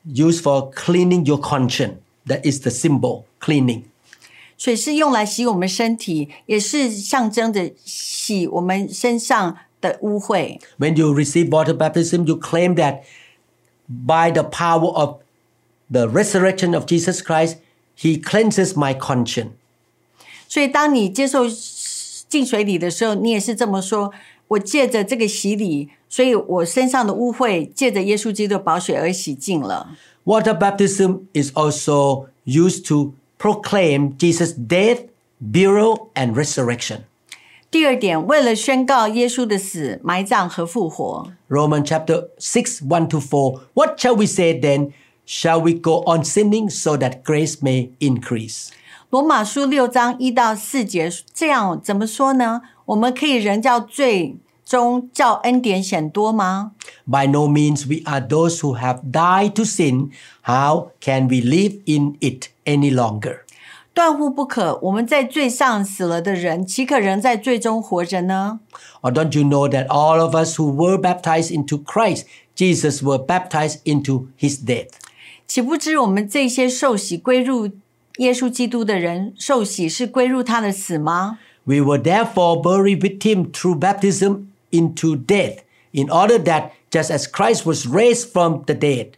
[0.05, 3.83] used for cleaning your conscience that is the symbol cleaning
[4.57, 10.59] 水是用来洗我们身体，也是象征着洗我们身上的污秽。
[10.79, 13.01] When you receive water baptism, you claim that
[13.87, 15.17] by the power of
[15.91, 17.57] the resurrection of Jesus Christ,
[17.95, 19.51] He cleanses my conscience.
[20.49, 21.45] 所以，当你接受
[22.29, 24.11] 进水礼的时候，你也是这么说：
[24.49, 29.95] 我借着这个洗礼，所以我身上的污秽借着耶稣基督的宝血而洗净了。
[30.23, 35.05] Water baptism is also used to proclaim Jesus' death,
[35.39, 37.01] burial, and resurrection.
[37.69, 41.31] 第二点，为了宣告耶稣的死、埋葬和复活。
[41.49, 43.61] Romans chapter 6, 1 to 4.
[43.73, 44.93] What shall we say then?
[45.25, 48.69] Shall we go on sinning so that grace may increase?
[49.09, 52.61] 罗马书六章一到四节，这样怎么说呢？
[52.85, 54.37] 我们可以仍叫罪
[54.71, 56.71] 中叫恩典显多吗？
[57.09, 60.09] By no means we are those who have died to sin.
[60.41, 63.39] How can we live in it any longer?
[63.93, 64.77] 断乎不可！
[64.83, 68.59] 我们在罪上死了的人，岂可仍在罪中活着呢？
[69.01, 73.17] Or don't you know that all of us who were baptized into Christ Jesus were
[73.17, 74.89] baptized into his death?
[75.47, 77.71] 岂不知我们这些受洗归入
[78.17, 81.39] 耶稣基督的人，受洗是归入他的死吗？
[81.63, 87.27] We were therefore buried with him through baptism into death, in order that just as
[87.27, 89.17] Christ was raised from the dead,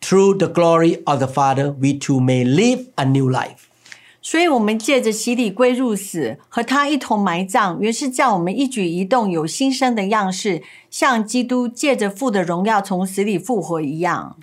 [0.00, 3.66] through the glory of the Father, we too may live a new life.
[4.20, 14.36] 所以，我们借着洗礼归入死，和他一同埋葬，原是叫我们一举一动有新生的样式，像基督借着父的荣耀从死里复活一样。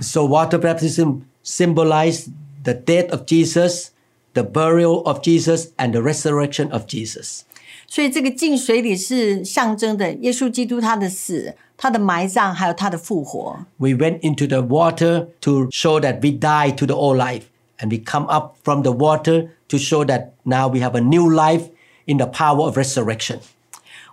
[0.00, 2.30] So water baptism symbolized
[2.64, 3.88] the death of Jesus,
[4.32, 7.42] the burial of Jesus, and the resurrection of Jesus.
[7.89, 13.65] 所以，这个进水里是象征的耶稣基督他的死、他的埋葬，还有他的复活。
[13.77, 17.43] We went into the water to show that we died to the old life,
[17.79, 21.31] and we come up from the water to show that now we have a new
[21.33, 21.69] life
[22.05, 23.37] in the power of resurrection.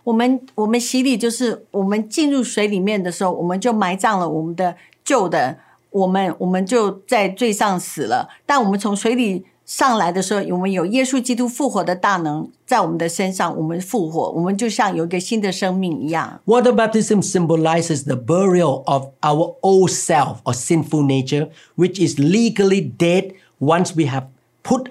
[0.05, 5.59] 我们我们洗礼就是我们进入水里面的时候，我们就埋葬了我们的旧的，
[5.91, 8.29] 我们我们就在罪上死了。
[8.47, 16.41] 但我们从水里上来的时候，我们有耶稣基督复活的大能在我们的身上，我们复活，我们就像有一个新的生命一样。
[16.45, 23.33] Water baptism symbolizes the burial of our old self or sinful nature, which is legally dead
[23.59, 24.25] once we have
[24.63, 24.91] put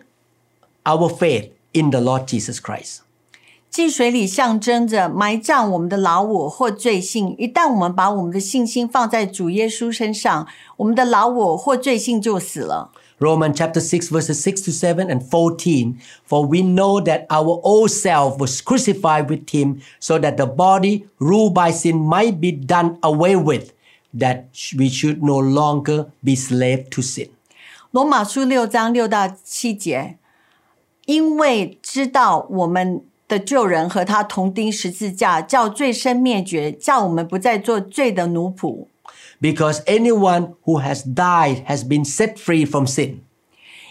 [0.86, 3.02] our faith in the Lord Jesus Christ.
[3.70, 7.36] 进水里象征着埋葬我们的老我或罪性。
[7.38, 12.92] 一旦我们把我们的信心放在主耶稣身上，我们的老我或罪性就死了。
[13.23, 18.39] Romans chapter 6 verses 6 to 7 and 14 For we know that our old self
[18.39, 23.35] was crucified with him so that the body ruled by sin might be done away
[23.37, 23.73] with
[24.15, 27.29] that we should no longer be slave to sin.
[27.91, 30.17] 罗马书六章六到七节，
[31.07, 38.87] 因为知道我们的旧人和他同钉十字架，叫罪身灭绝，叫我们不再做罪的奴仆。
[39.43, 43.21] Because anyone who has died has been set free from sin.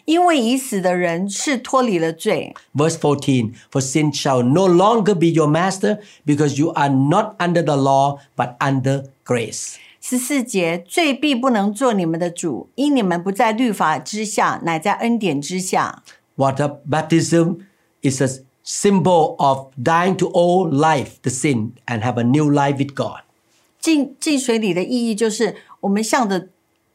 [0.05, 2.53] 因为已死的人是脱离了罪。
[2.73, 7.61] Verse 14 For sin shall no longer be your master because you are not under
[7.61, 9.75] the law but under grace.
[9.99, 16.01] 十四节，罪必不能做你们的主，因你们不在律法之下，乃在恩典之下。
[16.37, 17.65] Water baptism
[18.01, 18.29] is a
[18.63, 23.23] symbol of dying to old life, the sin, and have a new life with God.
[23.81, 26.49] 进进水里的意义就是，我们向着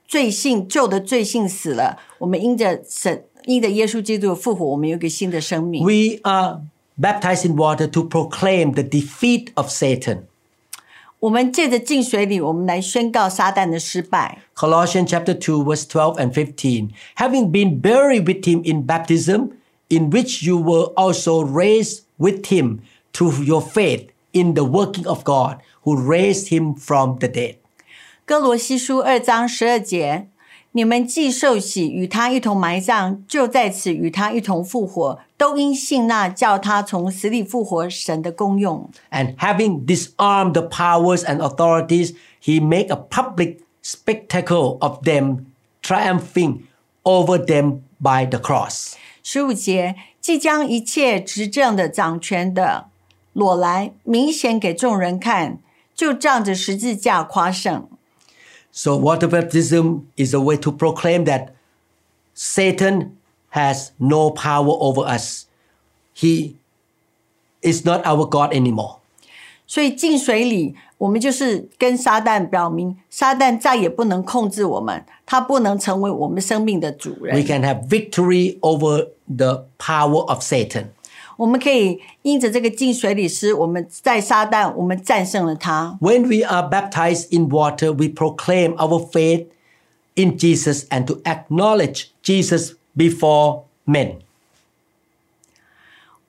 [0.06, 5.82] 罪性旧的罪性死了，我们因着神因着耶稣基督的复活，我们有一个新的生命。
[5.84, 6.60] We are
[7.00, 10.24] baptized in water to proclaim the defeat of Satan.
[11.20, 14.42] 我们借着进水里，我们来宣告撒旦的失败。
[14.56, 16.90] Colossians chapter 2 verse 12 and 15.
[17.16, 19.50] Having been buried with him in baptism,
[19.88, 22.80] in which you were also raised with him
[23.12, 27.56] through your faith in the working of God, who raised him from the dead.
[28.24, 30.28] 哥罗西书二章十二节，
[30.72, 38.88] 你们既受洗，与他一同埋葬，就在此与他一同复活，都因信那叫他从死里复活神的功用。
[39.10, 45.46] And having disarmed the powers and authorities, he made a public spectacle of them,
[45.82, 46.60] triumphing
[47.02, 48.94] over them by the cross.
[49.22, 52.86] 十五节，即将一切执政的、掌权的
[53.32, 55.58] 裸来，明显给众人看，
[55.96, 57.88] 就仗着十字架夸胜。
[58.70, 61.48] So water baptism is a way to proclaim that
[62.34, 63.12] Satan
[63.50, 65.44] has no power over us.
[66.14, 66.54] He
[67.60, 68.96] is not our God anymore.
[69.66, 77.46] 所以进水里，我们就是跟撒旦表明，撒旦再也不能控制我们，他不能成为我们生命的主 We 人。
[77.46, 80.88] can have victory over the power of Satan.
[81.36, 85.98] 我们可以因着这个进水里使我们在撒旦，我们战胜了他。
[86.00, 89.46] When we are baptized in water, we proclaim our faith
[90.14, 94.16] in Jesus and to acknowledge Jesus before men.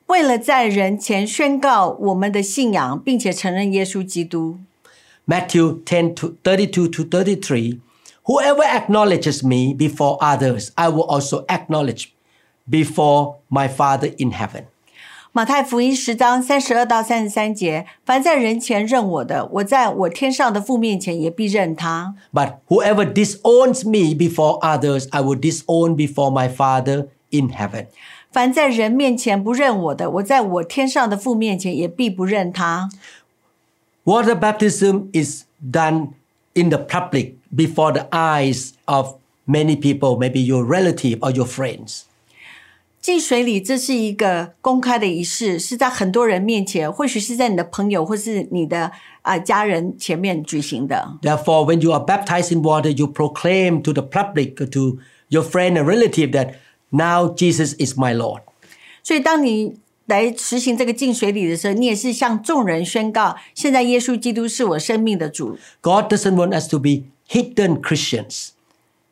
[0.07, 4.59] 为了在人前宣告我们的信仰，并且承认耶稣基督。
[5.26, 7.80] Matthew 10 to 32 to 33
[8.26, 12.14] Whoever acknowledges me before others, I will also acknowledge
[12.70, 14.68] before my Father in heaven.
[15.36, 27.88] 马太福音十章三十二到三十三节：凡在人前认我的，我在我天上的父面前也必认他； But whoever disowns me before others, I will disown before my Father in heaven.
[28.32, 32.89] 凡在人面前不认我的，我在我天上的父面前也必不认他。
[34.05, 36.09] Water baptism is done
[36.53, 39.16] in the public before the eyes of
[39.47, 42.03] many people, maybe your relative or your friends.
[43.01, 48.91] 进水里，这是一个公开的仪式，是在很多人面前，或许是在你的朋友或是你的
[49.24, 51.18] 啊、家人前面举行的。
[51.22, 55.74] Therefore, when you are baptized in water, you proclaim to the public, to your friend
[55.74, 56.53] and relative that
[56.91, 58.41] now Jesus is my Lord.
[59.03, 65.57] 所以，当你来实行这个进水礼的时候，你也是向众人宣告：现在耶稣基督是我生命的主。
[65.82, 68.51] God doesn't want us to be hidden Christians.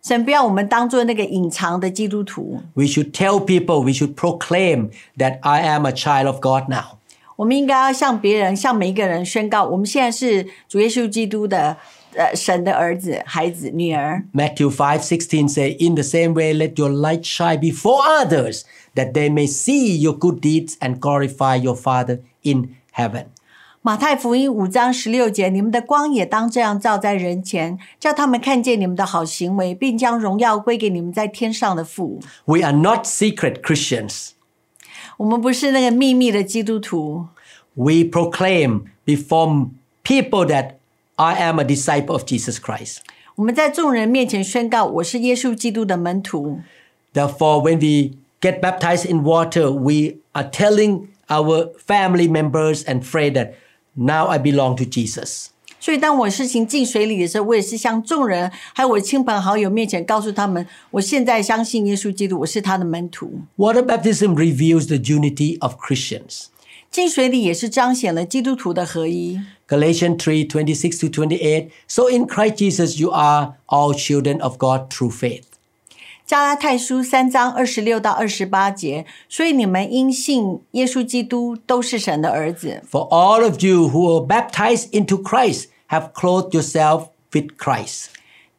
[0.06, 6.64] 神不要我们当做那个隐藏的基督徒， We should tell people, we should proclaim that I am a child of God
[6.70, 6.98] now.
[7.36, 11.78] 我们应该要向别人、向每一个人宣告：我们现在是主耶稣基督的
[12.16, 14.24] 呃神的儿子、孩子、女儿。
[14.34, 18.62] Matthew 5:16 say, In the same way, let your light shine before others,
[18.96, 23.26] that they may see your good deeds and glorify your Father in heaven.
[23.86, 32.20] 马太福音五章十六节：你们的光也当这样照在人前，叫他们看见你们的好行为，并将荣耀归给你们在天上的父。
[32.46, 34.30] We are not secret Christians.
[35.18, 37.28] 我们不是那个秘密的基督徒，
[37.74, 39.70] We proclaim before
[40.04, 40.74] people that
[41.16, 42.98] I am a disciple of Jesus Christ.
[43.36, 46.60] 我们在众人面前宣告：我是耶稣基督的门徒。
[47.14, 53.34] Therefore, when we get baptized in water, we are telling our family members and friends
[53.34, 53.54] that
[53.96, 55.48] now I belong to Jesus.
[55.80, 63.42] 所以，当我事情进水里的时候，我也是向众人还有我的亲朋好友面前告诉他们，我现在相信耶稣基督，我是他的门徒。
[63.58, 66.46] Water baptism reveals the unity of Christians.
[66.92, 69.40] 进水里也是彰显了基督徒的合一。
[69.68, 71.70] Galatians 3 26 to 28.
[71.88, 75.46] So in Christ Jesus, you are all children of God through faith.
[76.26, 82.82] 加拉太书三章二十六到二十八节，所以你们因信耶稣基督都是神的儿子。
[82.90, 88.06] For all of you who were baptized into Christ have clothed yourself with Christ.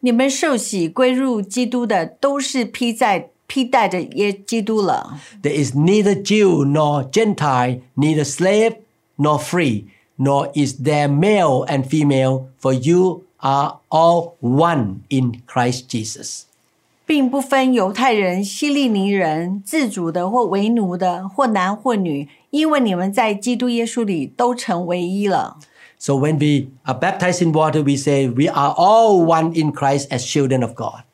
[0.00, 5.20] 你们受洗归入基督的，都是披在披戴着耶基督了。
[5.42, 8.76] There is neither Jew nor Gentile, neither slave
[9.16, 9.84] nor free,
[10.16, 16.45] nor is there male and female, for you are all one in Christ Jesus.
[17.06, 25.58] 并不分犹太人、希利尼人、自主的或为奴的，或男或女，因为你们在基督耶稣里都成为一了。
[25.98, 30.08] So when we are baptized in water, we say we are all one in Christ
[30.08, 31.04] as children of God.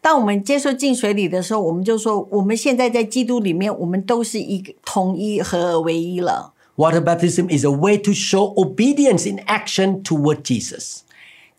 [0.00, 6.52] 当我们接受进水里的时候，我们就说，我们现在在基督里面，我们都是一个统一合而为一了。
[6.76, 10.98] Water baptism is a way to show obedience in action toward Jesus.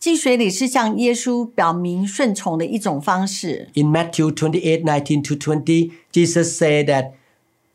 [0.00, 3.68] 进水里是向耶稣表明顺从的一种方式。
[3.74, 7.12] In Matthew 28 19 to 20, Jesus said that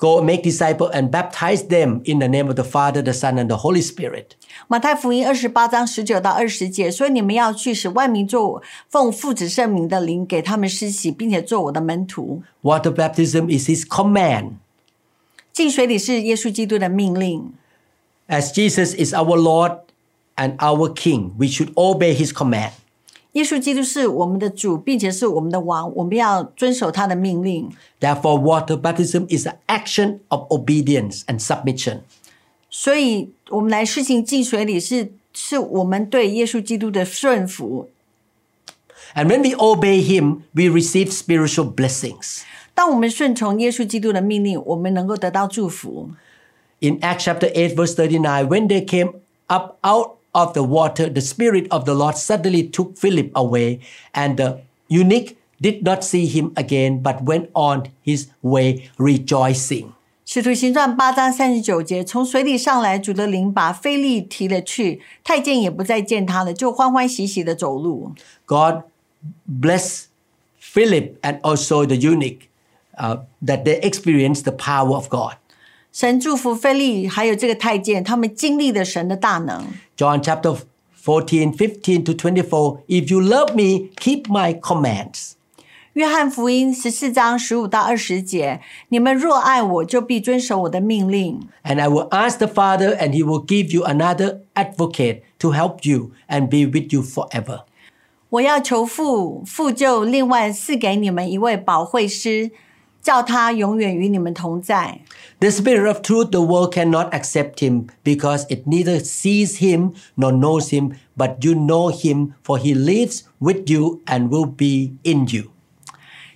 [0.02, 3.48] Go make disciples and baptize them in the name of the Father, the Son, and
[3.48, 4.30] the Holy Spirit.
[4.68, 12.42] 马太福音二十八章十九到二十节，所以你们要去使万民做我奉父子圣名的灵给他们施洗，并且做我的门徒。
[12.64, 14.54] Water baptism is his command.
[15.54, 17.54] 进水里是耶稣基督的命令。
[18.28, 19.82] As Jesus is our Lord
[20.36, 22.72] and our King, we should obey his command.
[23.34, 27.70] 耶稣基督是我们的主，并且是我们的王，我们要遵守他的命令。
[28.02, 32.00] Therefore, water baptism is an action of obedience and submission.
[32.70, 37.90] 所以，我们来施行进水里是是我们对耶稣基督的顺服。
[39.14, 42.42] And when we obey him, we receive spiritual blessings.
[42.74, 46.12] 当我们顺从耶稣基督的命令，我们能够得到祝福。
[46.80, 49.14] In Acts chapter 8, verse 39, when they came
[49.48, 53.80] up out of the water, the Spirit of the Lord suddenly took Philip away,
[54.14, 59.94] and the eunuch did not see him again, but went on his way rejoicing.
[60.26, 68.14] 使徒行传八章三十九节，从水里上来，主的灵把菲利提了去，太监也不再见他了，就欢欢喜喜的走路。
[68.46, 68.84] God
[69.46, 70.06] bless
[70.62, 72.48] Philip and also the eunuch
[72.98, 75.34] uh, that they experienced the power of God.
[75.97, 79.65] 神祝福菲利还有这个太监，他们经历了神的大能。
[79.97, 80.55] John chapter
[81.03, 82.81] fourteen, fifteen to twenty-four.
[82.87, 85.31] If you love me, keep my commands.
[85.95, 91.41] 约翰福音十四章十五到二十节，你们若爱我，就必遵守我的命令。
[91.65, 96.11] And I will ask the Father, and he will give you another advocate to help you
[96.29, 97.63] and be with you forever.
[98.29, 102.51] 我要求父，父就另外赐给你们一位保惠师，
[103.06, 105.00] 叫他永远与你们同在。
[105.40, 110.32] The Spirit of truth, the world cannot accept him because it neither sees him nor
[110.32, 115.28] knows him, but you know him, for he lives with you and will be in
[115.28, 115.46] you.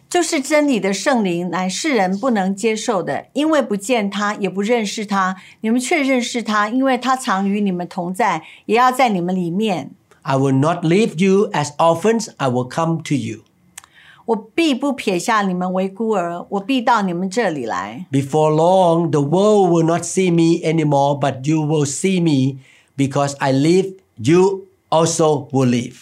[0.09, 5.36] 就是真理的圣灵，乃世人不能接受的，因为不见他，也不认识他。
[5.61, 9.91] 你们却认识他，因为他常与你们同在，也要在你们里面。
[10.22, 13.41] I will not leave you as orphans, I will come to you.
[14.31, 18.07] 我必不撇下你们为孤儿，我必到你们这里来。
[18.12, 22.61] Before long, the world will not see me anymore, but you will see me
[22.97, 25.97] because I live, you also will live.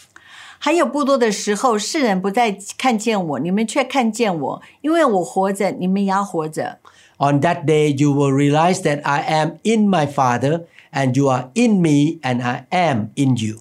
[0.58, 6.80] 还有不多的时候，世人不再看见我，你们却看见我，因为我活着，你们也要活着。
[7.16, 11.80] On that day, you will realize that I am in my Father, and you are in
[11.80, 13.56] me, and I am in you.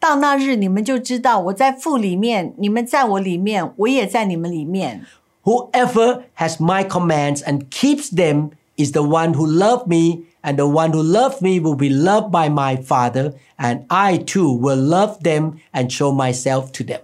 [0.00, 5.04] 到那日，你们就知道我在父里面，你们在我里面，我也在你们里面。
[5.44, 10.66] Whoever has my commands and keeps them is the one who loved me, and the
[10.66, 15.20] one who loved me will be loved by my Father, and I too will love
[15.22, 17.00] them and show myself to them.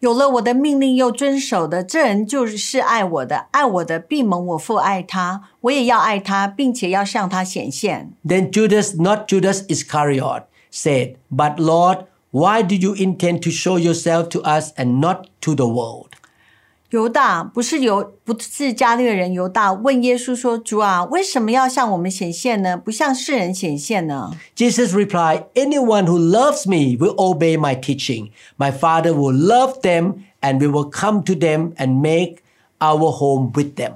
[0.00, 3.46] 有了我的命令又遵守的，这人就是爱我的。
[3.52, 8.12] 爱我的，必蒙我父爱他，我也要爱他，并且要向他显现。
[8.26, 14.28] Then Judas, not Judas Iscariot, said, But Lord, why do you intend to show yourself
[14.30, 16.08] to us and not to the world?
[16.90, 22.76] 犹大不是犹不是加略人犹大问耶稣说：“主啊，为什么要向我们显现呢？
[22.76, 28.30] 不向世人显现呢？” Jesus replied, Anyone who loves me will obey my teaching.
[28.56, 32.36] My Father will love them, and we will come to them and make
[32.78, 33.94] our home with them.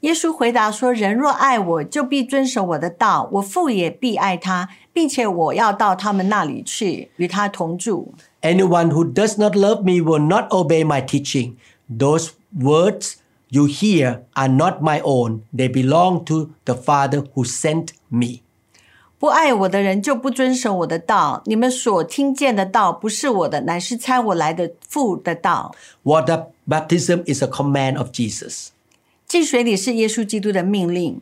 [0.00, 8.12] 耶稣回答说：“人若爱我，就必遵守我的道；我父也必爱他，并且我要到他们那里去，与他同住。
[8.42, 11.54] Anyone who does not love me will not obey my teaching.
[11.88, 13.14] Those words
[13.48, 18.40] you hear are not my own, they belong to the Father who sent me.
[19.18, 21.42] 不爱我的人就不遵守我的道。
[21.46, 25.74] 你们所听见的道不是我的，乃是差我来的父的道。
[26.02, 28.68] Water baptism is a command of Jesus.
[29.28, 31.20] 进水里是耶稣基督的命令。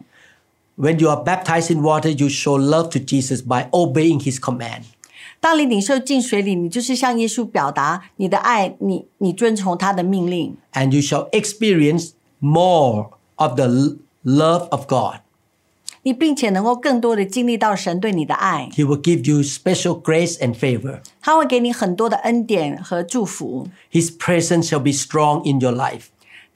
[0.77, 4.83] When you are baptized in water, you show love to Jesus by obeying his command.
[5.41, 15.21] 当你领受进水里，你就是向耶稣表达你的爱，你你遵从他的命令， And you shall experience more of the l- love of God.
[16.05, 21.01] 你并且能够更多的经历到神对你的爱， He will give you special grace and favor.
[21.21, 23.69] 他会给你很多的恩典和祝福。
[23.93, 26.07] His presence shall be strong in your life.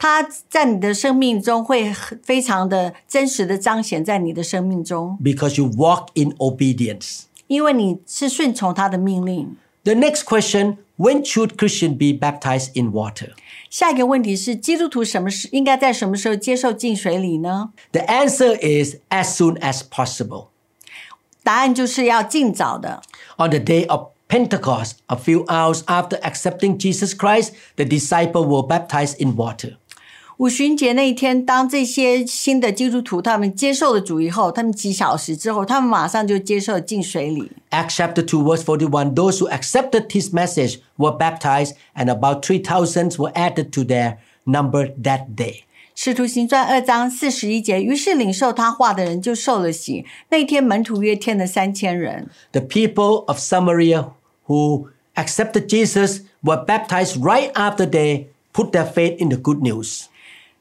[0.00, 7.22] 他在你的生命中会很非常的真实的彰显在你的生命中， because you walk in obedience.
[7.46, 9.56] 因为你是顺从他的命令。
[9.84, 13.30] The next question when should Christian be baptized in water?
[13.70, 17.70] 下一个问题是，基督徒什么时应该在什么时候接受进水礼呢？
[17.92, 20.48] The answer is as soon as possible.
[21.42, 23.02] 答案就是要尽早的。
[23.36, 28.66] On the day of Pentecost, a few hours after accepting Jesus Christ, the disciple were
[28.66, 29.76] baptized in water.
[30.40, 37.50] 五旬节那一天，当这些新的基督徒他们接受了主以后，他们几小时之后，他们马上就接受进水里。
[37.70, 43.16] Acts chapter 2, verse 41 Those who accepted his message were baptized, and about 3,000
[43.16, 45.62] were added to their number that day.
[45.94, 50.04] 使徒行传二章四十一节，于是领受他话的人就受了洗。
[50.28, 52.28] 那一天门徒约添了三千人。
[52.52, 54.10] The people of Samaria
[54.46, 60.08] who accepted Jesus were baptized right after they put their faith in the good news.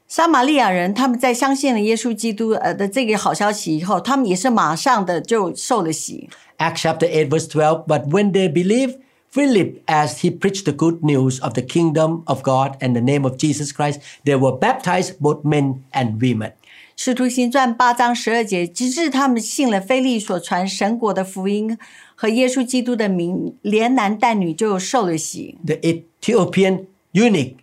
[0.09, 6.29] 撒玛利亚人他们在相信了耶稣基督呃的这个好消息以后，他们也是马上的就受了洗。
[6.57, 8.97] Acts chapter 8, verse 12 But when they believed
[9.33, 13.25] Philip as he preached the good news of the kingdom of God and the name
[13.25, 16.53] of Jesus Christ, they were baptized, both men and women.
[16.95, 21.77] 使徒行传八章十二节，直至他们信了菲利所传神国的福音
[22.15, 25.57] 和耶稣基督的名，连男带女就受了洗。
[25.65, 27.55] The Ethiopian eunuch,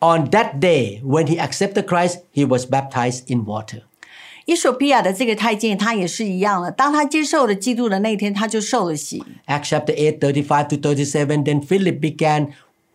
[0.00, 3.82] on that day when he accepted Christ, he was baptized in water.
[4.44, 6.72] 伊索比亚的这个太监，他也是一样了。
[6.72, 9.22] 当他接受了基督的那一天，他就受了洗。
[9.46, 11.44] Acts chapter 8, 35 to 37.
[11.44, 12.52] Then Philip began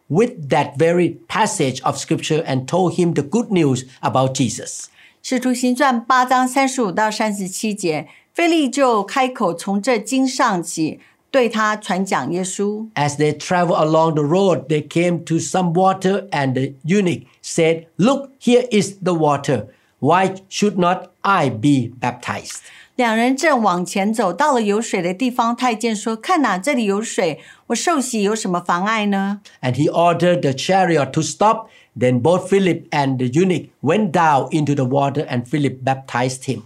[0.07, 4.88] with that very passage of scripture and told him the good news about Jesus.
[5.23, 10.99] 使徒行传八章三十五到三十七节，菲利就开口从这经上起，
[11.31, 12.88] 对他传讲耶稣。
[12.95, 17.88] As they traveled along the road, they came to some water, and the eunuch said,
[17.97, 19.67] Look, here is the water.
[19.99, 22.59] Why should not I be baptized?
[22.95, 31.67] 两人正往前走，到了有水的地方，太监说：“看哪，这里有水，我受洗有什么妨碍呢 And he ordered the chariot to stop.
[31.95, 36.63] Then both Philip and the eunuch went down into the water, and Philip baptized him.？”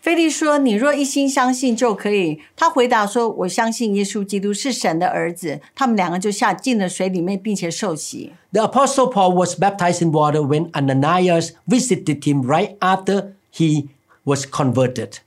[0.00, 8.32] 菲利说：“你若一心相信就可以。”他回答说：“我相信耶稣基督是神的儿子。”他们两个就下进了水里面，并且受洗。
[8.52, 13.88] The apostle Paul was baptized in water when Ananias visited him right after he
[14.24, 15.18] was converted.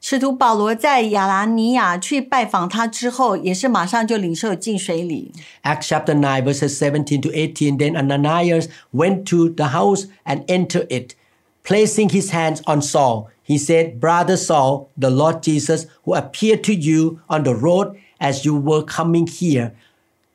[0.00, 5.32] 使徒保罗在亚拿尼亚去拜访他之后，也是马上就领受进水里。
[5.64, 7.76] Acts chapter 9, verses 17 to 18.
[7.76, 11.16] Then Ananias went to the house and entered it.
[11.64, 16.74] Placing his hands on Saul, he said, Brother Saul, the Lord Jesus, who appeared to
[16.74, 19.74] you on the road as you were coming here,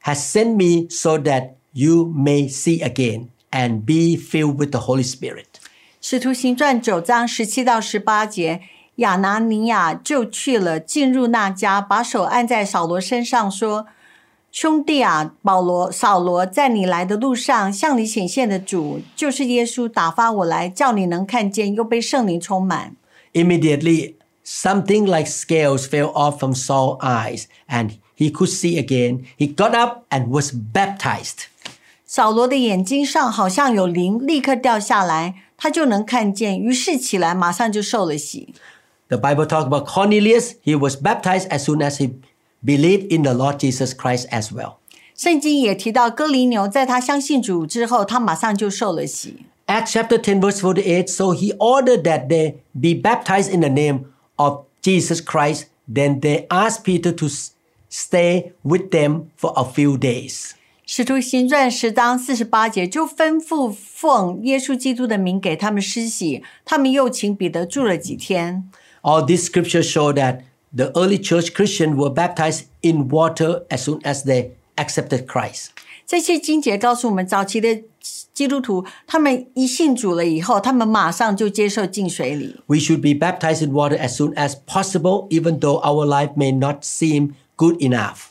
[0.01, 5.03] has sent me so that you may see again and be filled with the Holy
[5.03, 5.59] Spirit.
[6.01, 8.61] 使徒行传九章十七到十八节，
[8.97, 13.96] 亚拿尼亚就去了，进入那家，把手按在扫罗身上，说：“
[14.57, 22.95] 兄弟啊，保罗、扫罗，在你来的路上，向你显现的主就是耶稣，打发我来，叫你能看见，又被圣灵充满。
[23.33, 24.13] Immediately,
[24.45, 29.23] something like scales fell off from Saul's eyes, and he could see again.
[29.39, 31.47] He got up and was baptized.
[32.05, 38.53] 扫罗的眼睛上好像有灵，立刻掉下来，他就能看见，于是起来，马上就受了洗。
[39.07, 40.53] The Bible talks about Cornelius.
[40.63, 42.13] He was baptized as soon as he
[42.63, 44.75] believed in the Lord Jesus Christ as well.
[45.15, 49.45] 圣经也提到哥尼牛，在他相信主之后，他马上就受了洗。
[49.67, 51.07] Acts chapter 10, verse 48.
[51.07, 55.65] So he ordered that they be baptized in the name of Jesus Christ.
[55.87, 57.51] Then they asked Peter to s-
[57.89, 60.51] stay with them for a few days.
[60.85, 68.69] 使徒行传十章四十八节就吩咐奉耶稣基督的名给他们施洗，他们又请彼得住了几天。
[69.01, 70.41] All these scriptures show that
[70.75, 75.69] the early church Christians were baptized in water as soon as they accepted Christ.
[76.05, 77.83] 这些经节告诉我们，早期的
[78.33, 82.59] 基督徒，他们一信主了以后，他们马上就接受进水里。
[82.67, 86.51] We should be baptized in water as soon as possible, even though our life may
[86.51, 88.26] not seem good enough.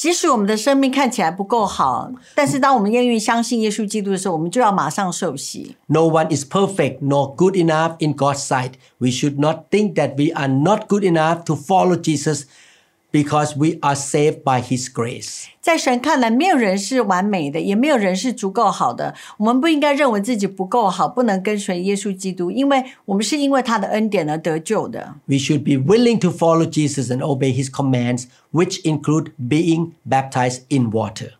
[0.00, 5.74] 即使我们的生命看起来不够好，但是当我们愿意相信耶稣基督的时候，我们就要马上受洗。
[5.86, 8.72] No one is perfect nor good enough in God's sight.
[8.98, 12.42] We should not think that we are not good enough to follow Jesus
[13.12, 15.46] because we are saved by His grace.
[15.60, 19.14] 在神看来，没有人是完美的，也没有人是足够好的。
[19.38, 25.14] 我们不应该认为自己不够好，不能跟随耶稣基督，因为我们是因为他的恩典而得救的。
[25.26, 30.60] We should be willing to follow Jesus and obey His commands, which include being baptized
[30.68, 31.30] in water.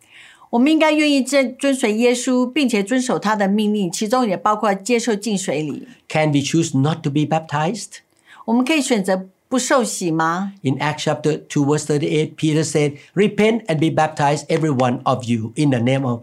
[0.49, 5.87] 我们应该愿意遵遵随耶稣，并且遵守他的命令，其中也包括接受进水里。
[6.07, 7.97] Can we choose not to be baptized?
[8.45, 10.53] 我们可以选择 不受洗吗？
[10.61, 15.23] In Acts chapter 2, verse 38, Peter said, Repent and be baptized, every one of
[15.23, 16.21] you, in the name of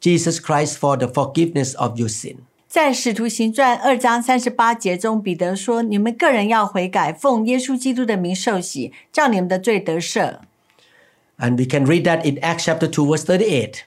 [0.00, 2.36] Jesus Christ for the forgiveness of your sin.
[2.68, 10.40] 在使徒行传二章三十八节中，彼得说：“你们个人要悔改，奉耶稣基督的名受洗，叫你们的罪得赦。
[11.38, 13.82] And we can read that in Acts chapter 2, verse 38. ”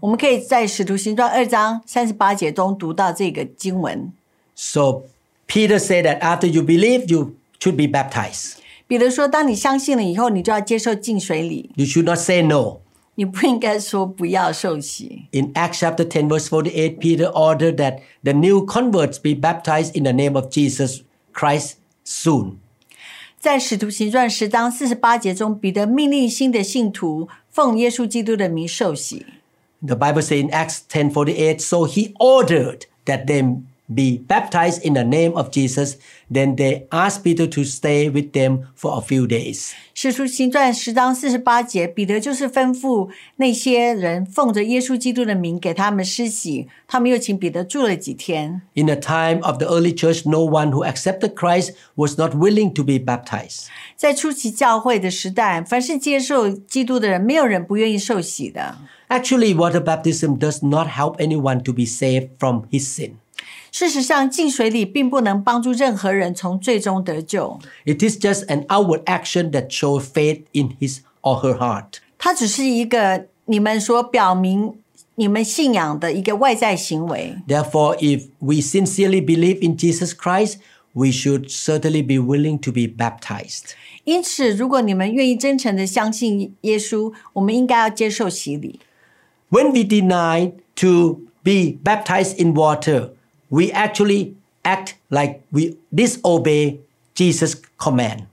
[0.00, 4.12] 我们可以在《使徒行传》二章三十八节中读到这个经文。
[4.54, 5.04] So
[5.46, 8.54] Peter said that after you believe, you should be baptized.
[8.86, 12.80] 彼得说：“当你相信了以后，你就要接受浸水礼， You should not say no.
[13.16, 15.22] 你不应该说不要受洗。
[15.30, 20.02] In Acts chapter 10, verse 48, Peter ordered that the new converts be baptized in
[20.02, 21.02] the name of Jesus
[21.32, 21.74] Christ
[22.04, 22.56] soon.
[23.38, 29.24] 在《使徒行传》十章四十八节中，彼得命令新的信徒奉耶稣基督的名受洗。
[29.86, 35.04] The Bible says in Acts 10:48, so he ordered that they be baptized in the
[35.04, 35.96] name of Jesus.
[36.32, 39.72] Then they asked Peter to stay with them for a few days.
[39.92, 48.62] 使徒行传十章四十八节，彼得就是吩咐那些人奉着耶稣基督的名给他们施洗，他们又请彼得住了几天。
[48.72, 52.72] In the time of the early church, no one who accepted Christ was not willing
[52.72, 53.66] to be baptized.
[53.96, 58.78] 在初期教会的时代，凡是接受基督的人，没有人不愿意受洗的。
[59.08, 63.12] Actually, water baptism does not help anyone to be saved from his sin.
[63.70, 71.98] 事实上，浸水礼并不能帮助任何人从最终得救， It is just an outward action that shows faith in his or her heart.
[72.18, 74.74] 它只是一个你们所表明
[75.16, 77.36] 你们信仰的一个外在行为。
[77.46, 80.56] Therefore, if we sincerely believe in Jesus Christ,
[80.92, 83.72] we should certainly be willing to be baptized.
[84.04, 88.80] 因此，如果你们愿意真诚的相信耶稣，我们应该要接受洗礼。
[89.50, 93.10] When we deny to be baptized in water,
[93.48, 96.78] we actually act like we disobey
[97.14, 98.26] Jesus' command.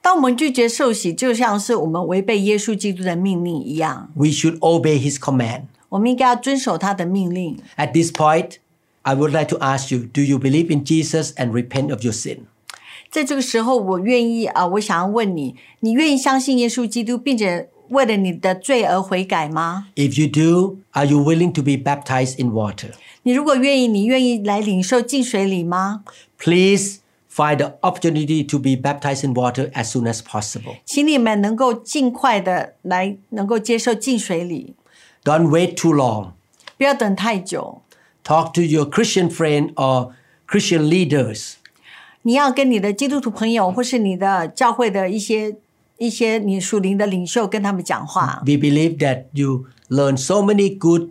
[0.00, 4.10] 当我们拒绝受洗，就像是我们违背耶稣基督的命令一样。
[4.14, 5.62] We should obey his command.
[5.88, 7.58] 我们应该要遵守他的命令。
[7.76, 8.58] At this point,
[9.02, 12.12] I would like to ask you, do you believe in Jesus and repent of your
[12.12, 12.40] sin?
[13.10, 19.86] 在这个时候，我愿意啊，我想要问你：你愿意相信耶稣基督，并且为了你的罪而悔改吗？
[19.94, 22.90] If you do, are you willing to be baptized in water?
[23.22, 26.04] 你如果愿意，你愿意来领受浸水礼吗？
[26.38, 26.98] Please
[27.34, 30.76] find the opportunity to be baptized in water as soon as possible.
[30.84, 34.74] 请你们能够尽快的来，能够接受浸水礼，
[35.24, 36.32] Don't wait too long.
[36.78, 37.82] 不要等太久。
[38.24, 40.12] Talk to your Christian friend or
[40.48, 41.54] Christian leaders.
[42.22, 45.56] 你要跟你的基督徒朋友，或是你的教会的一些
[45.98, 48.42] 一些你属灵的领袖，跟他们讲话。
[48.44, 51.10] We believe that you learn so many good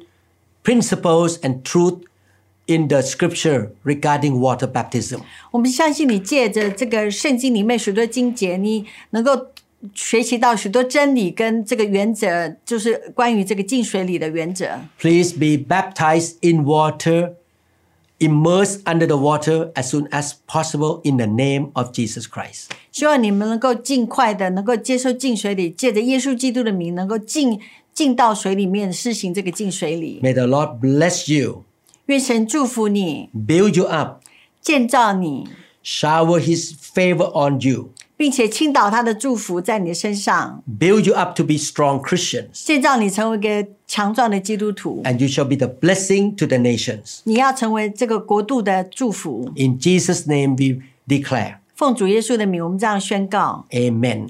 [0.63, 2.01] principles and truth
[2.65, 5.19] in the scripture regarding water baptism.
[5.51, 9.47] 我们相信你借着这个圣经里面许多经节，你能够
[9.93, 14.79] 学习到许多真理跟这个原则，就是关于这个浸水礼的原则。
[14.99, 17.33] Please be baptized in water,
[18.17, 22.69] immersed under the water as soon as possible in the name of Jesus Christ.
[22.91, 27.59] 希望你们能够尽快的能够接受浸水礼，借着耶稣基督的名，能够进
[27.93, 30.19] 进到水里面施行这个浸水礼。
[30.21, 31.63] May the Lord bless you,
[32.07, 34.21] 愿神祝福你， build you up,
[34.61, 35.47] 建造你，
[35.83, 45.01] shower His favor on you, 并且倾倒他的祝福在你的身上， build you up to be strong Christians, 建造你成为一个强壮的基督徒。
[45.03, 47.19] and you shall be the blessing to the nations.
[47.23, 49.51] 你要成为这个国度的祝福。
[49.55, 51.57] In Jesus' name we declare.
[51.75, 54.29] 奉主耶稣的名，我们这样宣告 Amen.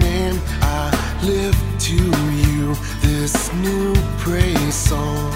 [1.23, 5.31] Lift to you this new praise song.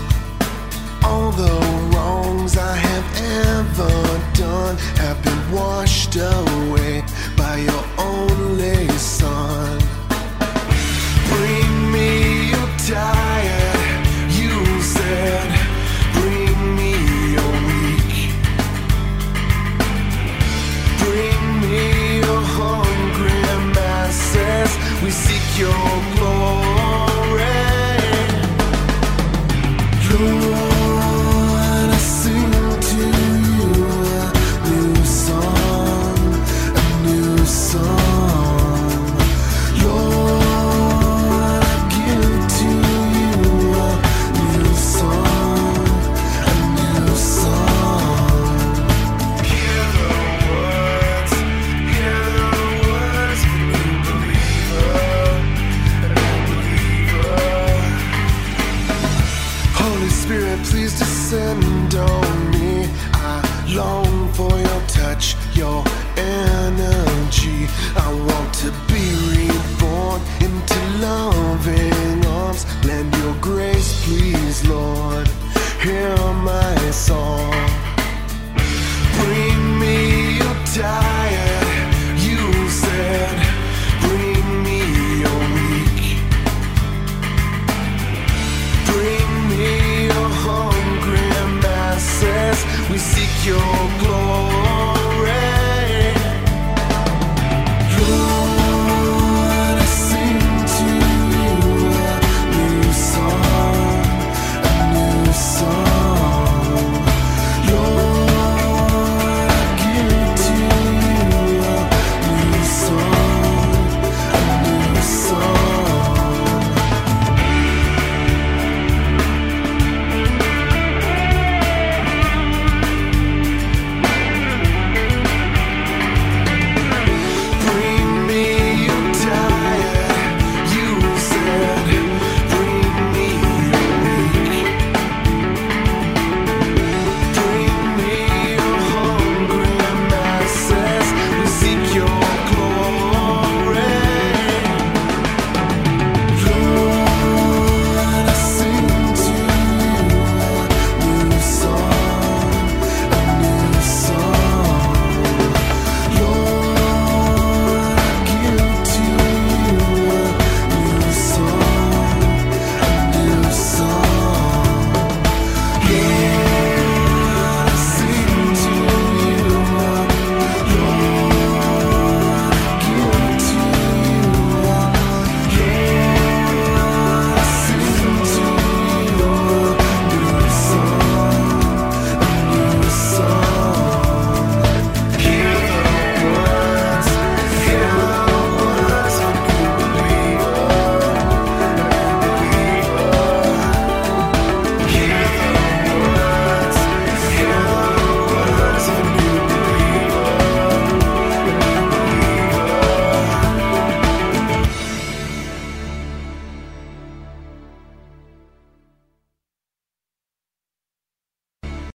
[1.03, 1.53] All the
[1.93, 3.07] wrongs I have
[3.47, 7.03] ever done have been washed away
[7.37, 7.84] by your
[25.57, 26.14] your